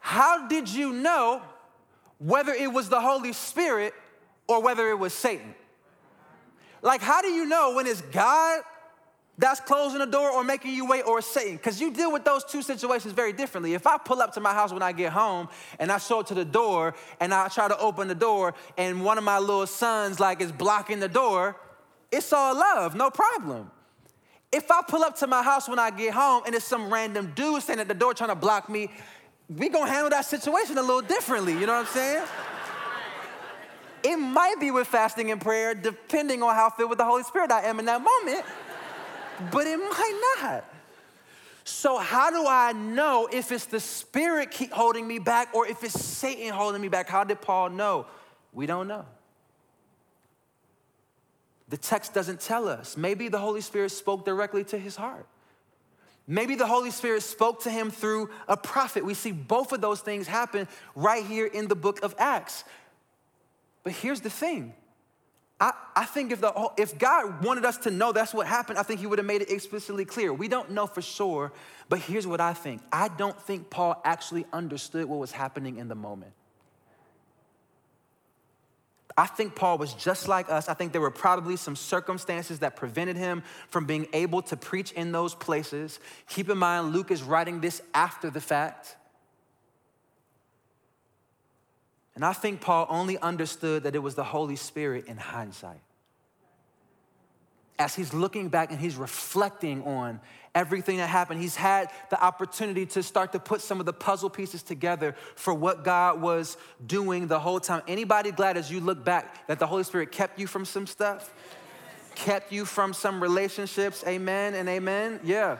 [0.00, 1.40] How did you know
[2.18, 3.94] whether it was the Holy Spirit
[4.48, 5.54] or whether it was Satan?
[6.82, 8.60] Like, how do you know when it's God
[9.38, 11.56] that's closing the door or making you wait or Satan.
[11.56, 13.72] Because you deal with those two situations very differently.
[13.72, 15.48] If I pull up to my house when I get home
[15.78, 19.04] and I show up to the door and I try to open the door and
[19.04, 21.56] one of my little sons like is blocking the door,
[22.10, 23.70] it's all love, no problem.
[24.50, 27.32] If I pull up to my house when I get home and it's some random
[27.36, 28.90] dude standing at the door trying to block me,
[29.48, 32.24] we gonna handle that situation a little differently, you know what I'm saying?
[34.02, 37.52] it might be with fasting and prayer, depending on how filled with the Holy Spirit
[37.52, 38.44] I am in that moment
[39.52, 40.64] but it might not.
[41.64, 45.84] So, how do I know if it's the Spirit keep holding me back or if
[45.84, 47.08] it's Satan holding me back?
[47.08, 48.06] How did Paul know?
[48.52, 49.04] We don't know.
[51.68, 52.96] The text doesn't tell us.
[52.96, 55.26] Maybe the Holy Spirit spoke directly to his heart.
[56.26, 59.04] Maybe the Holy Spirit spoke to him through a prophet.
[59.04, 62.64] We see both of those things happen right here in the book of Acts.
[63.82, 64.74] But here's the thing
[65.60, 68.82] I, I think if, the, if God wanted us to know that's what happened, I
[68.84, 70.32] think He would have made it explicitly clear.
[70.32, 71.52] We don't know for sure,
[71.88, 75.88] but here's what I think I don't think Paul actually understood what was happening in
[75.88, 76.32] the moment.
[79.18, 80.68] I think Paul was just like us.
[80.68, 84.92] I think there were probably some circumstances that prevented him from being able to preach
[84.92, 85.98] in those places.
[86.28, 88.96] Keep in mind, Luke is writing this after the fact.
[92.18, 95.78] And I think Paul only understood that it was the Holy Spirit in hindsight.
[97.78, 100.18] As he's looking back and he's reflecting on
[100.52, 101.40] everything that happened.
[101.40, 105.54] He's had the opportunity to start to put some of the puzzle pieces together for
[105.54, 107.82] what God was doing the whole time.
[107.86, 111.32] Anybody glad as you look back that the Holy Spirit kept you from some stuff?
[112.16, 114.02] Kept you from some relationships?
[114.08, 115.20] Amen and amen?
[115.22, 115.58] Yeah.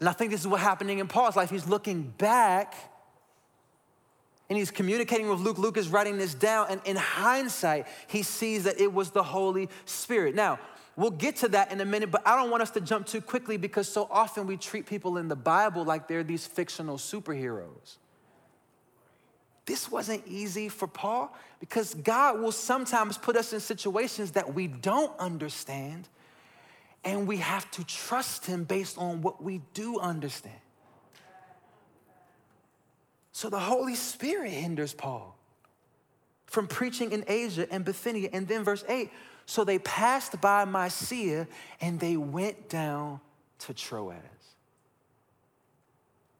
[0.00, 1.50] And I think this is what's happening in Paul's life.
[1.50, 2.93] He's looking back
[4.48, 5.58] and he's communicating with Luke.
[5.58, 9.68] Luke is writing this down, and in hindsight, he sees that it was the Holy
[9.86, 10.34] Spirit.
[10.34, 10.58] Now,
[10.96, 13.20] We'll get to that in a minute, but I don't want us to jump too
[13.20, 17.96] quickly because so often we treat people in the Bible like they're these fictional superheroes.
[19.66, 24.68] This wasn't easy for Paul because God will sometimes put us in situations that we
[24.68, 26.08] don't understand,
[27.02, 30.54] and we have to trust Him based on what we do understand.
[33.34, 35.36] So the Holy Spirit hinders Paul
[36.46, 38.30] from preaching in Asia and Bithynia.
[38.32, 39.10] And then, verse 8,
[39.44, 41.48] so they passed by Mysia
[41.80, 43.18] and they went down
[43.58, 44.14] to Troas.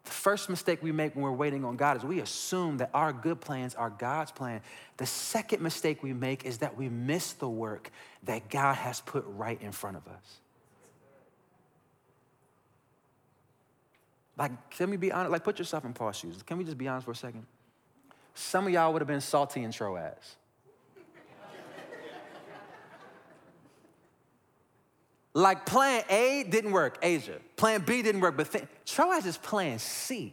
[0.04, 3.12] The first mistake we make when we're waiting on God is we assume that our
[3.12, 4.60] good plans are God's plan.
[4.96, 7.90] The second mistake we make is that we miss the work
[8.22, 10.40] that God has put right in front of us.
[14.36, 15.30] Like, can we be honest?
[15.30, 16.42] Like, put yourself in Paul's shoes.
[16.42, 17.46] Can we just be honest for a second?
[18.34, 20.36] Some of y'all would have been salty in Troas.
[25.34, 27.40] Like plan A didn't work, Asia.
[27.56, 30.32] Plan B didn't work, but th- Troas is plan C.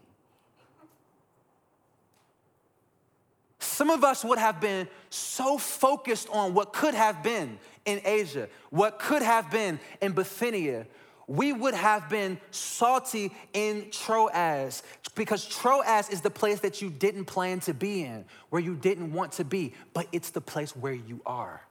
[3.58, 8.48] Some of us would have been so focused on what could have been in Asia,
[8.70, 10.86] what could have been in Bithynia,
[11.32, 14.84] we would have been salty in Troas
[15.16, 19.14] because Troas is the place that you didn't plan to be in, where you didn't
[19.14, 21.62] want to be, but it's the place where you are.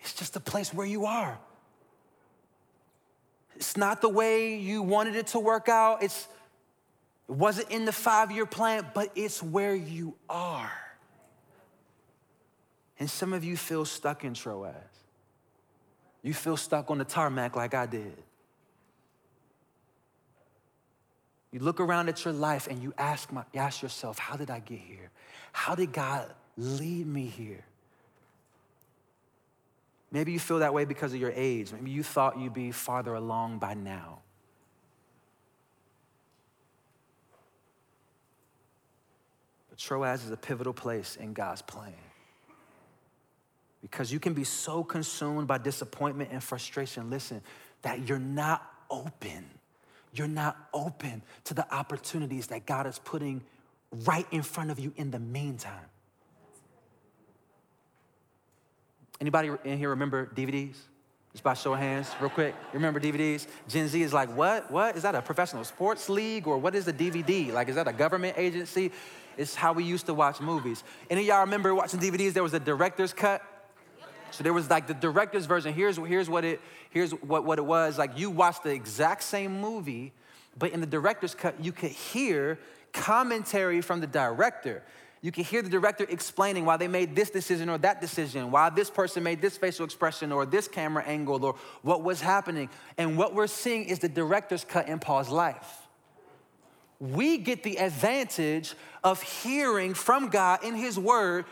[0.00, 1.38] It's just the place where you are.
[3.56, 6.02] It's not the way you wanted it to work out.
[6.02, 6.28] It's,
[7.26, 10.72] it wasn't in the five year plan, but it's where you are.
[12.98, 14.74] And some of you feel stuck in Troas.
[16.24, 18.16] You feel stuck on the tarmac like I did.
[21.52, 24.58] You look around at your life and you ask, my, ask yourself, how did I
[24.58, 25.10] get here?
[25.52, 27.62] How did God lead me here?
[30.10, 31.72] Maybe you feel that way because of your age.
[31.72, 34.20] Maybe you thought you'd be farther along by now.
[39.68, 41.92] But Troas is a pivotal place in God's plan.
[43.84, 47.42] Because you can be so consumed by disappointment and frustration, listen,
[47.82, 49.44] that you're not open.
[50.14, 53.42] You're not open to the opportunities that God is putting
[54.06, 55.84] right in front of you in the meantime.
[59.20, 60.76] Anybody in here remember DVDs?
[61.32, 62.54] Just by show of hands, real quick.
[62.72, 63.46] You remember DVDs?
[63.68, 64.70] Gen Z is like, what?
[64.70, 64.96] What?
[64.96, 66.46] Is that a professional sports league?
[66.46, 67.52] Or what is a DVD?
[67.52, 68.92] Like, is that a government agency?
[69.36, 70.84] It's how we used to watch movies.
[71.10, 72.32] Any of y'all remember watching DVDs?
[72.32, 73.42] There was a director's cut.
[74.34, 75.72] So there was like the director's version.
[75.72, 77.98] Here's, here's, what, it, here's what, what it was.
[77.98, 80.12] Like you watched the exact same movie,
[80.58, 82.58] but in the director's cut, you could hear
[82.92, 84.82] commentary from the director.
[85.20, 88.70] You can hear the director explaining why they made this decision or that decision, why
[88.70, 92.68] this person made this facial expression or this camera angle or what was happening.
[92.98, 95.86] And what we're seeing is the director's cut in Paul's life.
[96.98, 101.44] We get the advantage of hearing from God in His Word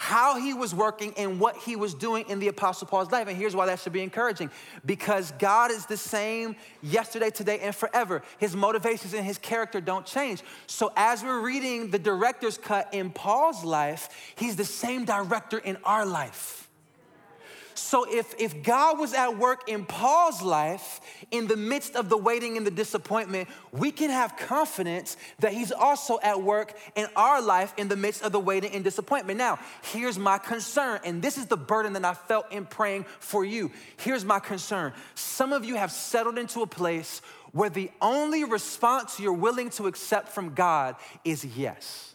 [0.00, 3.26] how he was working and what he was doing in the Apostle Paul's life.
[3.26, 4.48] And here's why that should be encouraging
[4.86, 8.22] because God is the same yesterday, today, and forever.
[8.38, 10.44] His motivations and his character don't change.
[10.68, 15.76] So, as we're reading the director's cut in Paul's life, he's the same director in
[15.82, 16.67] our life.
[17.78, 21.00] So if, if God was at work in Paul's life,
[21.30, 25.72] in the midst of the waiting and the disappointment, we can have confidence that he's
[25.72, 29.38] also at work in our life in the midst of the waiting and disappointment.
[29.38, 33.44] Now, here's my concern, and this is the burden that I felt in praying for
[33.44, 33.70] you.
[33.98, 34.92] Here's my concern.
[35.14, 37.22] Some of you have settled into a place
[37.52, 42.14] where the only response you're willing to accept from God is yes.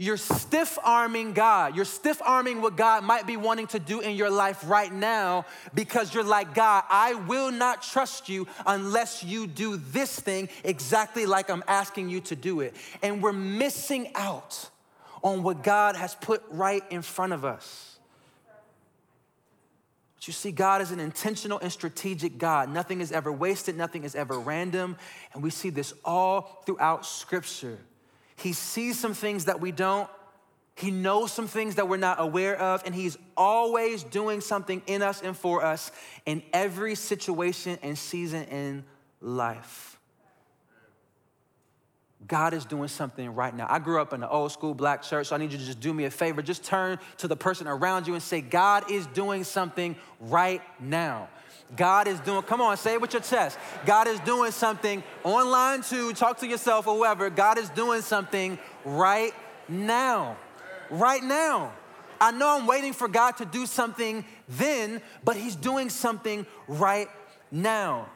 [0.00, 1.76] You're stiff arming God.
[1.76, 5.44] You're stiff arming what God might be wanting to do in your life right now
[5.74, 11.26] because you're like, God, I will not trust you unless you do this thing exactly
[11.26, 12.74] like I'm asking you to do it.
[13.02, 14.70] And we're missing out
[15.22, 17.98] on what God has put right in front of us.
[20.16, 22.70] But you see, God is an intentional and strategic God.
[22.70, 24.96] Nothing is ever wasted, nothing is ever random.
[25.34, 27.76] And we see this all throughout Scripture.
[28.42, 30.08] He sees some things that we don't.
[30.76, 35.02] He knows some things that we're not aware of, and He's always doing something in
[35.02, 35.92] us and for us
[36.24, 38.84] in every situation and season in
[39.20, 39.98] life.
[42.26, 43.66] God is doing something right now.
[43.68, 45.80] I grew up in an old school black church, so I need you to just
[45.80, 46.42] do me a favor.
[46.42, 51.28] Just turn to the person around you and say, God is doing something right now.
[51.76, 53.58] God is doing, come on, say it with your chest.
[53.86, 57.30] God is doing something online too, talk to yourself or whoever.
[57.30, 59.32] God is doing something right
[59.68, 60.36] now.
[60.90, 61.72] Right now.
[62.20, 67.08] I know I'm waiting for God to do something then, but He's doing something right
[67.50, 68.10] now.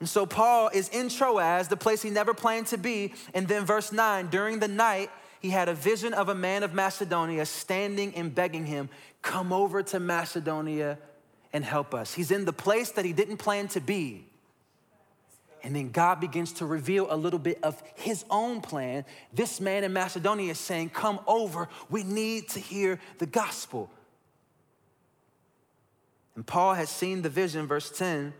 [0.00, 3.14] And so Paul is in Troas, the place he never planned to be.
[3.34, 5.10] And then, verse 9, during the night,
[5.40, 8.90] he had a vision of a man of Macedonia standing and begging him,
[9.22, 10.98] Come over to Macedonia
[11.52, 12.14] and help us.
[12.14, 14.24] He's in the place that he didn't plan to be.
[15.62, 19.04] And then God begins to reveal a little bit of his own plan.
[19.32, 23.90] This man in Macedonia is saying, Come over, we need to hear the gospel.
[26.36, 28.32] And Paul has seen the vision, verse 10.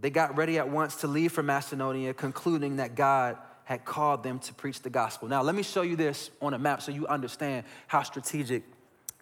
[0.00, 4.38] They got ready at once to leave for Macedonia, concluding that God had called them
[4.40, 5.28] to preach the gospel.
[5.28, 8.62] Now, let me show you this on a map so you understand how strategic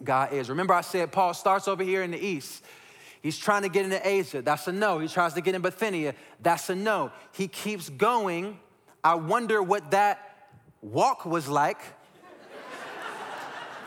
[0.03, 0.49] God is.
[0.49, 2.63] Remember, I said Paul starts over here in the east.
[3.23, 4.43] He's trying to get into Asia.
[4.43, 4.99] That's a no.
[4.99, 6.15] He tries to get in Bithynia.
[6.41, 7.11] That's a no.
[7.33, 8.59] He keeps going.
[9.03, 10.49] I wonder what that
[10.83, 11.81] walk was like.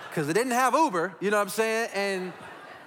[0.10, 1.89] Because it didn't have Uber, you know what I'm saying?
[1.93, 2.34] And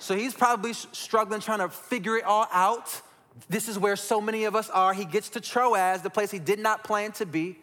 [0.01, 3.01] so he's probably struggling, trying to figure it all out.
[3.49, 4.93] This is where so many of us are.
[4.93, 7.59] He gets to Troas, the place he did not plan to be.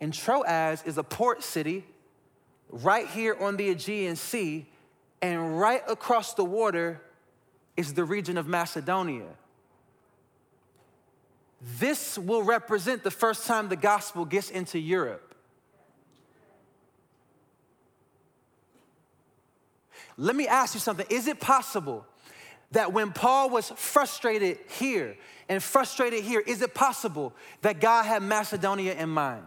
[0.00, 1.84] And Troas is a port city
[2.70, 4.66] right here on the Aegean Sea,
[5.22, 7.00] and right across the water
[7.76, 9.28] is the region of Macedonia.
[11.78, 15.34] This will represent the first time the gospel gets into Europe.
[20.18, 21.06] Let me ask you something.
[21.10, 22.06] Is it possible
[22.70, 25.16] that when Paul was frustrated here
[25.48, 29.44] and frustrated here, is it possible that God had Macedonia in mind?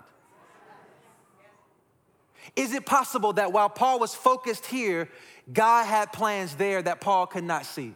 [2.56, 5.10] Is it possible that while Paul was focused here,
[5.52, 7.96] God had plans there that Paul could not see?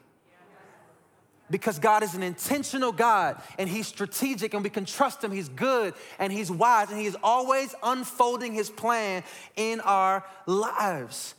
[1.50, 5.32] Because God is an intentional God and He's strategic and we can trust Him.
[5.32, 9.24] He's good and He's wise and He is always unfolding His plan
[9.56, 11.36] in our lives.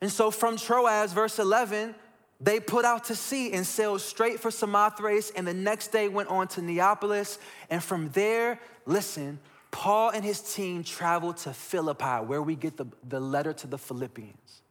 [0.00, 1.94] And so from Troas, verse 11,
[2.40, 6.30] they put out to sea and sailed straight for Samothrace, and the next day went
[6.30, 7.38] on to Neapolis.
[7.68, 9.38] And from there, listen,
[9.70, 13.78] Paul and his team traveled to Philippi, where we get the, the letter to the
[13.78, 14.62] Philippians.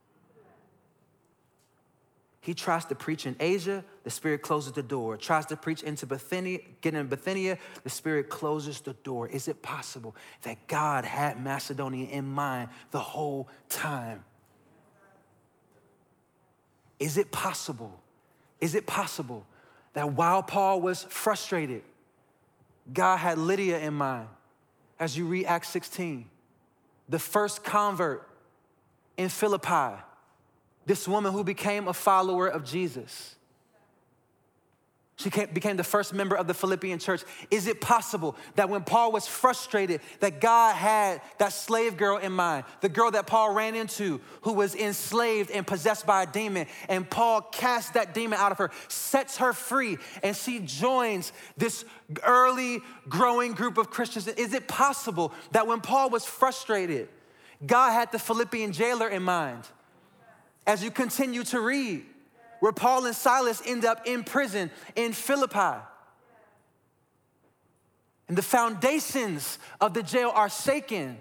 [2.42, 5.18] He tries to preach in Asia, the Spirit closes the door.
[5.18, 9.28] Tries to preach into Bithynia, get in Bithynia, the Spirit closes the door.
[9.28, 14.24] Is it possible that God had Macedonia in mind the whole time?
[16.98, 18.00] Is it possible?
[18.60, 19.46] Is it possible
[19.94, 21.84] that while Paul was frustrated,
[22.92, 24.28] God had Lydia in mind?
[25.00, 26.26] As you read Acts 16.
[27.08, 28.28] The first convert
[29.18, 30.02] in Philippi,
[30.86, 33.36] this woman who became a follower of Jesus.
[35.20, 37.24] She became the first member of the Philippian church.
[37.52, 42.32] Is it possible that when Paul was frustrated, that God had that slave girl in
[42.32, 46.68] mind, the girl that Paul ran into who was enslaved and possessed by a demon,
[46.88, 51.84] and Paul casts that demon out of her, sets her free, and she joins this
[52.24, 54.26] early growing group of Christians?
[54.30, 57.10] Is it possible that when Paul was frustrated,
[57.66, 59.68] God had the Philippian jailer in mind?
[60.66, 62.06] As you continue to read,
[62.60, 65.82] where Paul and Silas end up in prison in Philippi.
[68.28, 71.18] And the foundations of the jail are shaken.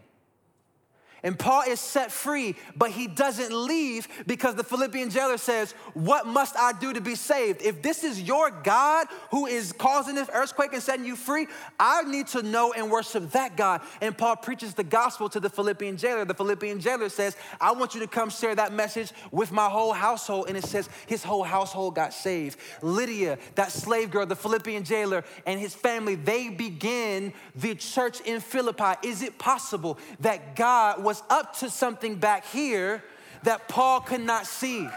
[1.22, 6.26] And Paul is set free, but he doesn't leave because the Philippian jailer says, What
[6.26, 7.60] must I do to be saved?
[7.62, 11.48] If this is your God who is causing this earthquake and setting you free,
[11.78, 13.80] I need to know and worship that God.
[14.00, 16.24] And Paul preaches the gospel to the Philippian jailer.
[16.24, 19.92] The Philippian jailer says, I want you to come share that message with my whole
[19.92, 20.48] household.
[20.48, 22.58] And it says, His whole household got saved.
[22.80, 28.40] Lydia, that slave girl, the Philippian jailer, and his family, they begin the church in
[28.40, 28.94] Philippi.
[29.02, 33.02] Is it possible that God was up to something back here
[33.42, 34.80] that Paul could not see.
[34.80, 34.90] And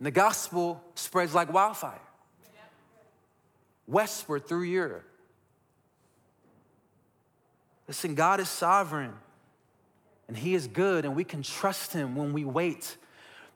[0.00, 1.98] the gospel spreads like wildfire
[3.86, 5.08] westward through Europe.
[7.88, 9.14] Listen, God is sovereign
[10.28, 12.98] and He is good, and we can trust Him when we wait.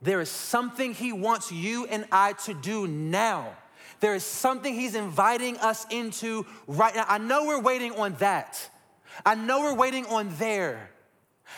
[0.00, 3.58] There is something He wants you and I to do now
[4.00, 7.04] there is something He's inviting us into right now.
[7.08, 8.68] I know we're waiting on that.
[9.24, 10.90] I know we're waiting on there.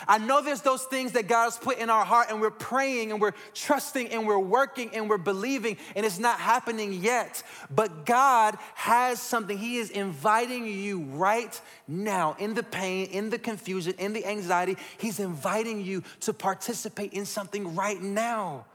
[0.07, 3.11] I know there's those things that God has put in our heart, and we're praying
[3.11, 7.41] and we're trusting and we're working and we're believing, and it's not happening yet.
[7.73, 9.57] But God has something.
[9.57, 14.77] He is inviting you right now in the pain, in the confusion, in the anxiety.
[14.97, 18.65] He's inviting you to participate in something right now.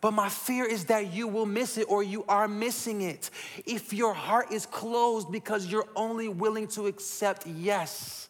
[0.00, 3.30] But my fear is that you will miss it or you are missing it.
[3.64, 8.28] If your heart is closed because you're only willing to accept yes,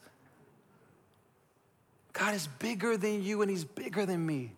[2.13, 4.53] God is bigger than you and He's bigger than me.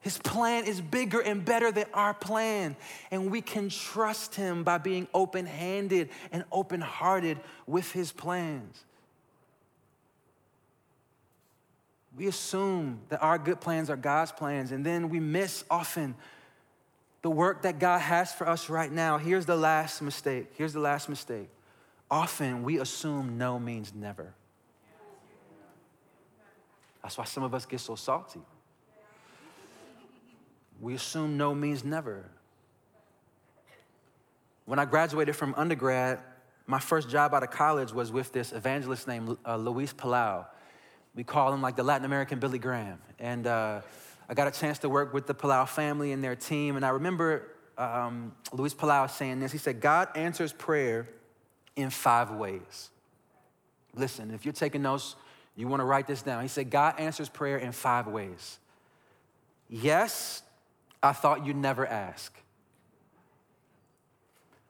[0.00, 2.76] His plan is bigger and better than our plan.
[3.10, 8.84] And we can trust Him by being open handed and open hearted with His plans.
[12.20, 16.14] We assume that our good plans are God's plans, and then we miss often
[17.22, 19.16] the work that God has for us right now.
[19.16, 20.50] Here's the last mistake.
[20.52, 21.48] Here's the last mistake.
[22.10, 24.34] Often we assume no means never.
[27.02, 28.42] That's why some of us get so salty.
[30.78, 32.26] We assume no means never.
[34.66, 36.18] When I graduated from undergrad,
[36.66, 40.44] my first job out of college was with this evangelist named uh, Luis Palau.
[41.14, 42.98] We call him like the Latin American Billy Graham.
[43.18, 43.80] And uh,
[44.28, 46.76] I got a chance to work with the Palau family and their team.
[46.76, 49.52] And I remember um, Luis Palau saying this.
[49.52, 51.08] He said, God answers prayer
[51.76, 52.90] in five ways.
[53.94, 55.16] Listen, if you're taking notes,
[55.56, 56.42] you want to write this down.
[56.42, 58.58] He said, God answers prayer in five ways.
[59.68, 60.42] Yes,
[61.02, 62.32] I thought you'd never ask.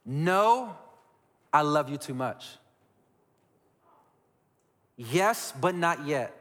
[0.04, 0.76] No,
[1.52, 2.46] I love you too much.
[5.08, 6.36] Yes, but not yet.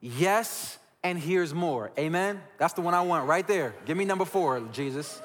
[0.00, 1.92] Yes, and here's more.
[1.98, 2.40] Amen?
[2.56, 3.74] That's the one I want right there.
[3.84, 5.20] Give me number four, Jesus.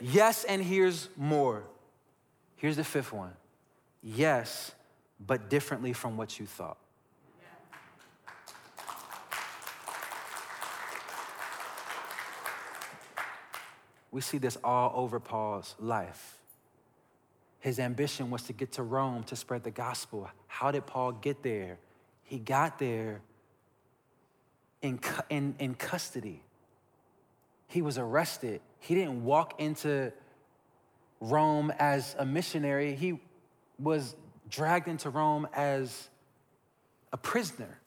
[0.00, 1.64] Yes, and here's more.
[2.54, 3.32] Here's the fifth one.
[4.04, 4.70] Yes,
[5.18, 6.78] but differently from what you thought.
[14.12, 16.38] We see this all over Paul's life.
[17.62, 20.28] His ambition was to get to Rome to spread the gospel.
[20.48, 21.78] How did Paul get there?
[22.24, 23.20] He got there
[24.82, 24.98] in,
[25.30, 26.42] in, in custody.
[27.68, 28.60] He was arrested.
[28.80, 30.12] He didn't walk into
[31.20, 33.20] Rome as a missionary, he
[33.78, 34.16] was
[34.50, 36.08] dragged into Rome as
[37.12, 37.78] a prisoner.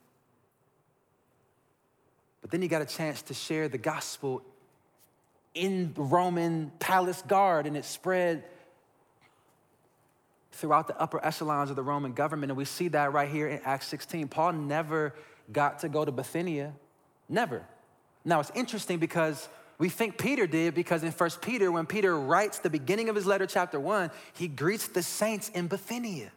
[2.40, 4.42] But then he got a chance to share the gospel
[5.52, 8.42] in the Roman palace guard, and it spread
[10.56, 12.50] throughout the upper echelons of the Roman government.
[12.50, 14.28] And we see that right here in Acts 16.
[14.28, 15.14] Paul never
[15.52, 16.72] got to go to Bithynia,
[17.28, 17.64] never.
[18.24, 19.48] Now it's interesting because
[19.78, 23.26] we think Peter did because in 1 Peter, when Peter writes the beginning of his
[23.26, 26.32] letter, chapter 1, he greets the saints in Bithynia.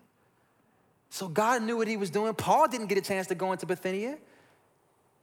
[1.09, 2.33] So God knew what he was doing.
[2.35, 4.17] Paul didn't get a chance to go into Bithynia.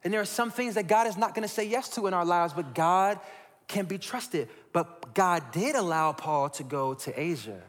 [0.03, 2.15] And there are some things that God is not going to say yes to in
[2.15, 3.21] our lives, but God
[3.69, 4.49] can be trusted.
[4.73, 7.61] But God did allow Paul to go to Asia.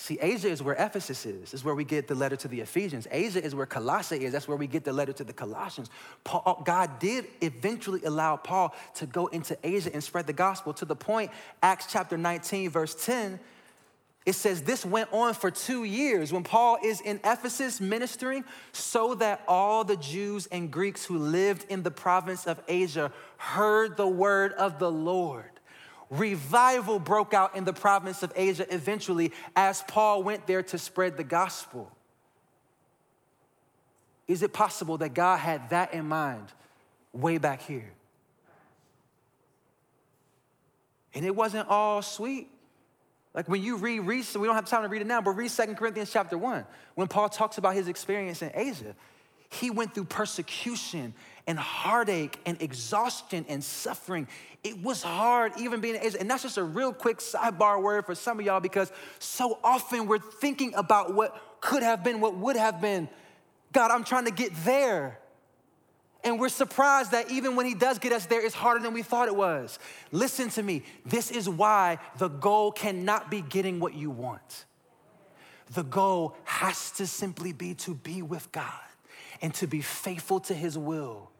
[0.00, 1.52] See, Asia is where Ephesus is.
[1.52, 3.08] is where we get the letter to the Ephesians.
[3.10, 4.32] Asia is where Colossae is.
[4.32, 5.90] That's where we get the letter to the Colossians.
[6.22, 10.72] Paul, uh, God did eventually allow Paul to go into Asia and spread the gospel
[10.74, 11.32] to the point,
[11.64, 13.40] Acts chapter 19, verse 10,
[14.24, 19.16] it says this went on for two years when Paul is in Ephesus ministering, so
[19.16, 24.06] that all the Jews and Greeks who lived in the province of Asia heard the
[24.06, 25.57] word of the Lord
[26.10, 31.16] revival broke out in the province of Asia eventually as Paul went there to spread
[31.16, 31.90] the gospel.
[34.26, 36.46] Is it possible that God had that in mind
[37.12, 37.92] way back here?
[41.14, 42.48] And it wasn't all sweet.
[43.34, 45.50] Like when you read, read, we don't have time to read it now, but read
[45.50, 48.94] 2 Corinthians chapter 1, when Paul talks about his experience in Asia.
[49.50, 51.14] He went through persecution
[51.48, 54.28] and heartache and exhaustion and suffering.
[54.62, 56.20] It was hard even being in Asia.
[56.20, 60.06] And that's just a real quick sidebar word for some of y'all because so often
[60.06, 63.08] we're thinking about what could have been, what would have been.
[63.72, 65.18] God, I'm trying to get there.
[66.22, 69.02] And we're surprised that even when He does get us there, it's harder than we
[69.02, 69.78] thought it was.
[70.12, 70.82] Listen to me.
[71.06, 74.66] This is why the goal cannot be getting what you want.
[75.72, 78.72] The goal has to simply be to be with God
[79.40, 81.30] and to be faithful to His will.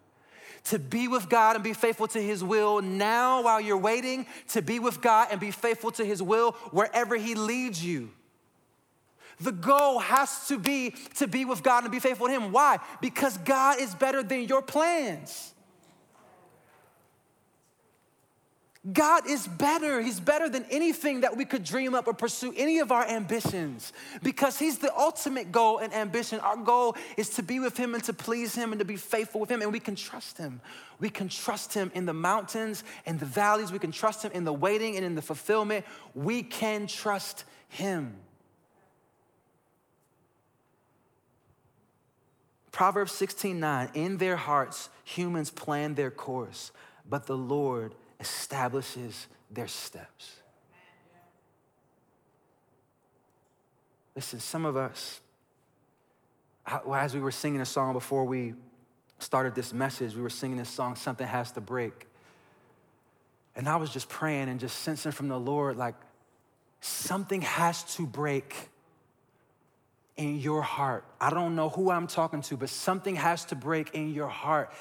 [0.64, 4.62] To be with God and be faithful to His will now while you're waiting, to
[4.62, 8.10] be with God and be faithful to His will wherever He leads you.
[9.40, 12.52] The goal has to be to be with God and be faithful to Him.
[12.52, 12.78] Why?
[13.00, 15.54] Because God is better than your plans.
[18.92, 20.00] God is better.
[20.00, 23.92] He's better than anything that we could dream up or pursue any of our ambitions
[24.22, 26.38] because He's the ultimate goal and ambition.
[26.40, 29.40] Our goal is to be with Him and to please Him and to be faithful
[29.40, 30.60] with Him, and we can trust Him.
[31.00, 33.72] We can trust Him in the mountains and the valleys.
[33.72, 35.84] We can trust Him in the waiting and in the fulfillment.
[36.14, 38.14] We can trust Him.
[42.70, 46.70] Proverbs 16 9, in their hearts, humans plan their course,
[47.10, 50.36] but the Lord establishes their steps.
[54.14, 55.20] Listen, some of us,
[56.92, 58.54] as we were singing a song before we
[59.20, 62.06] started this message, we were singing this song, Something Has to Break.
[63.54, 65.94] And I was just praying and just sensing from the Lord, like,
[66.80, 68.54] something has to break
[70.16, 71.04] in your heart.
[71.20, 74.72] I don't know who I'm talking to, but something has to break in your heart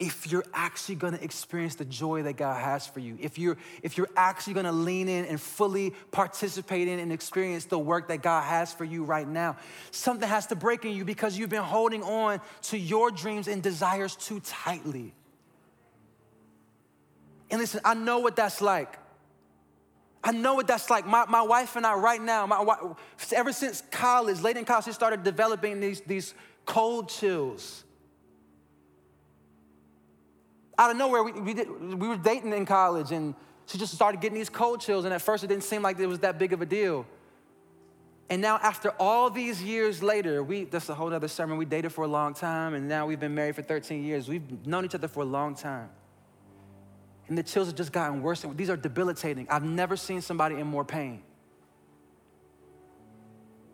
[0.00, 3.96] if you're actually gonna experience the joy that God has for you, if you're, if
[3.96, 8.42] you're actually gonna lean in and fully participate in and experience the work that God
[8.42, 9.56] has for you right now,
[9.92, 13.62] something has to break in you because you've been holding on to your dreams and
[13.62, 15.14] desires too tightly.
[17.50, 18.98] And listen, I know what that's like.
[20.24, 21.06] I know what that's like.
[21.06, 22.80] My, my wife and I, right now, my wife,
[23.32, 26.34] ever since college, late in college, she started developing these, these
[26.66, 27.83] cold chills
[30.78, 33.34] out of nowhere, we, we, did, we were dating in college and
[33.66, 35.04] she just started getting these cold chills.
[35.04, 37.06] And at first, it didn't seem like it was that big of a deal.
[38.30, 41.58] And now, after all these years later, we, that's a whole other sermon.
[41.58, 44.28] We dated for a long time, and now we've been married for 13 years.
[44.28, 45.90] We've known each other for a long time.
[47.28, 48.44] And the chills have just gotten worse.
[48.54, 49.46] These are debilitating.
[49.50, 51.22] I've never seen somebody in more pain.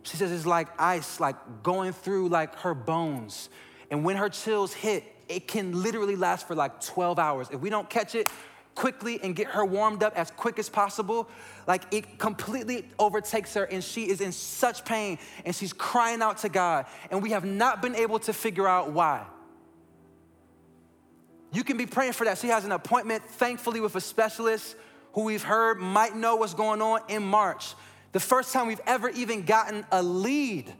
[0.03, 3.49] She says it's like ice, like going through like her bones.
[3.91, 7.49] And when her chills hit, it can literally last for like 12 hours.
[7.51, 8.27] If we don't catch it
[8.73, 11.29] quickly and get her warmed up as quick as possible,
[11.67, 16.39] like it completely overtakes her and she is in such pain and she's crying out
[16.39, 16.85] to God.
[17.11, 19.25] And we have not been able to figure out why.
[21.53, 22.37] You can be praying for that.
[22.37, 24.77] She has an appointment, thankfully, with a specialist
[25.13, 27.75] who we've heard might know what's going on in March.
[28.13, 30.73] The first time we've ever even gotten a lead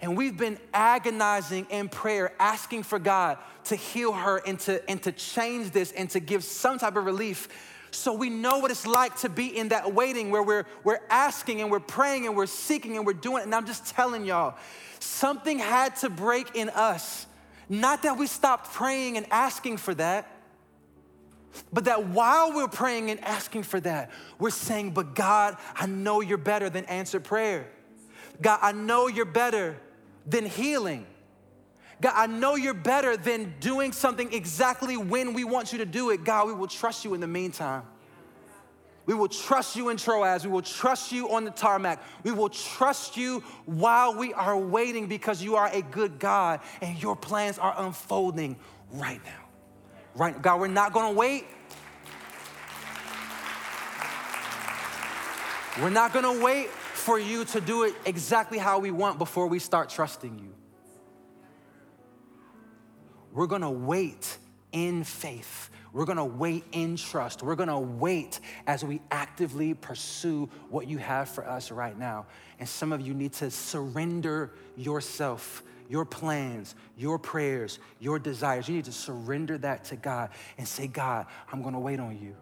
[0.00, 5.02] and we've been agonizing in prayer, asking for God to heal her and to, and
[5.02, 7.48] to change this and to give some type of relief.
[7.90, 11.62] So we know what it's like to be in that waiting where we're, we're asking
[11.62, 13.44] and we're praying and we're seeking and we're doing it.
[13.44, 14.56] And I'm just telling y'all,
[15.00, 17.26] something had to break in us.
[17.68, 20.30] Not that we stopped praying and asking for that,
[21.72, 26.20] but that while we're praying and asking for that, we're saying, But God, I know
[26.20, 27.66] you're better than answered prayer.
[28.42, 29.78] God, I know you're better
[30.26, 31.06] than healing.
[32.00, 36.10] God, I know you're better than doing something exactly when we want you to do
[36.10, 36.24] it.
[36.24, 37.84] God, we will trust you in the meantime.
[39.06, 40.44] We will trust you in Troas.
[40.44, 42.02] We will trust you on the tarmac.
[42.24, 47.00] We will trust you while we are waiting because you are a good God and
[47.00, 48.56] your plans are unfolding
[48.92, 49.44] right now.
[50.16, 51.44] Right, God, we're not gonna wait.
[55.80, 56.68] We're not gonna wait
[57.06, 60.52] for you to do it exactly how we want before we start trusting you.
[63.32, 64.36] We're gonna wait
[64.72, 65.70] in faith.
[65.92, 67.44] We're gonna wait in trust.
[67.44, 72.26] We're gonna wait as we actively pursue what you have for us right now.
[72.58, 78.68] And some of you need to surrender yourself, your plans, your prayers, your desires.
[78.68, 82.34] You need to surrender that to God and say, God, I'm gonna wait on you.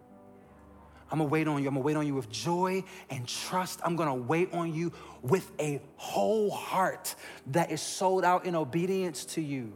[1.11, 1.67] I'm gonna wait on you.
[1.67, 3.79] I'm gonna wait on you with joy and trust.
[3.83, 4.91] I'm gonna wait on you
[5.21, 7.15] with a whole heart
[7.47, 9.73] that is sold out in obedience to you.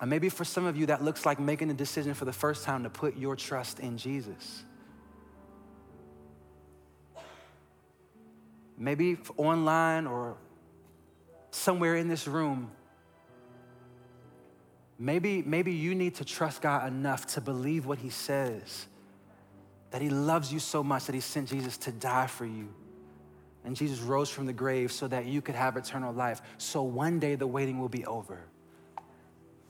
[0.00, 2.64] And maybe for some of you, that looks like making a decision for the first
[2.64, 4.64] time to put your trust in Jesus.
[8.78, 10.36] maybe online or
[11.50, 12.70] somewhere in this room,
[14.98, 18.86] maybe, maybe you need to trust God enough to believe what He says,
[19.90, 22.68] that He loves you so much that He sent Jesus to die for you.
[23.64, 26.40] And Jesus rose from the grave so that you could have eternal life.
[26.58, 28.40] So one day the waiting will be over.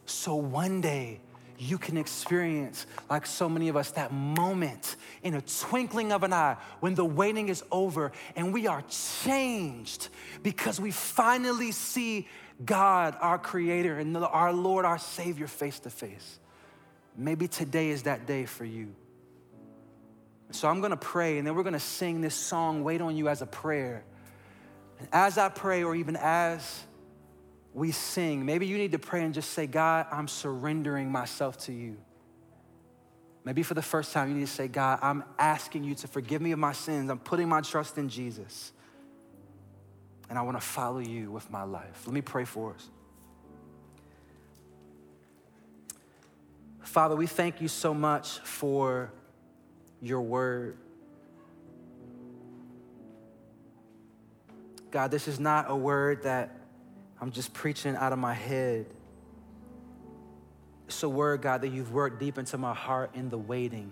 [0.07, 1.21] So one day
[1.59, 6.33] you can experience, like so many of us, that moment in a twinkling of an
[6.33, 8.85] eye when the waiting is over and we are
[9.25, 10.09] changed
[10.43, 12.29] because we finally see
[12.65, 16.39] God, our Creator, and our Lord, our Savior, face to face.
[17.17, 18.95] Maybe today is that day for you.
[20.51, 23.43] So I'm gonna pray and then we're gonna sing this song, Wait on You, as
[23.43, 24.05] a prayer.
[24.99, 26.85] And as I pray, or even as
[27.75, 31.73] we sing, maybe you need to pray and just say, God, I'm surrendering myself to
[31.73, 31.97] you.
[33.45, 36.43] Maybe for the first time, you need to say, God, I'm asking you to forgive
[36.43, 37.11] me of my sins.
[37.11, 38.73] I'm putting my trust in Jesus.
[40.29, 42.03] And I wanna follow you with my life.
[42.07, 42.91] Let me pray for us.
[46.83, 49.13] Father, we thank you so much for
[50.01, 50.77] your word.
[54.91, 56.57] God, this is not a word that
[57.21, 58.87] I'm just preaching out of my head.
[60.87, 63.91] It's a word, God, that you've worked deep into my heart in the waiting.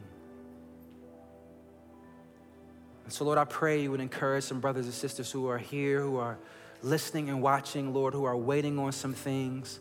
[3.05, 6.01] And so, Lord, I pray you would encourage some brothers and sisters who are here,
[6.01, 6.39] who are
[6.83, 9.81] listening and watching, Lord, who are waiting on some things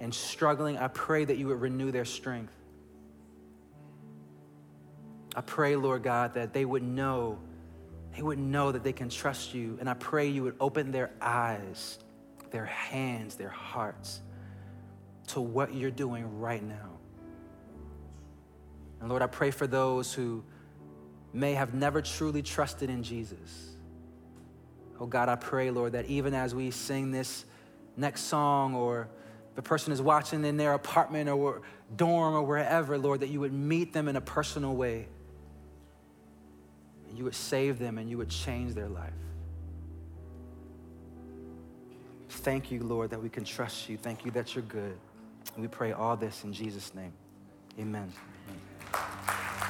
[0.00, 0.76] and struggling.
[0.76, 2.55] I pray that you would renew their strength.
[5.36, 7.38] I pray, Lord God, that they would know,
[8.16, 9.76] they would know that they can trust you.
[9.78, 11.98] And I pray you would open their eyes,
[12.50, 14.22] their hands, their hearts
[15.28, 16.98] to what you're doing right now.
[19.00, 20.42] And Lord, I pray for those who
[21.34, 23.76] may have never truly trusted in Jesus.
[24.98, 27.44] Oh God, I pray, Lord, that even as we sing this
[27.98, 29.10] next song or
[29.54, 31.60] the person is watching in their apartment or
[31.94, 35.08] dorm or wherever, Lord, that you would meet them in a personal way
[37.16, 39.12] you would save them and you would change their life.
[42.28, 43.96] Thank you, Lord, that we can trust you.
[43.96, 44.96] Thank you that you're good.
[45.56, 47.12] We pray all this in Jesus' name.
[47.78, 48.12] Amen.
[48.92, 49.65] Amen.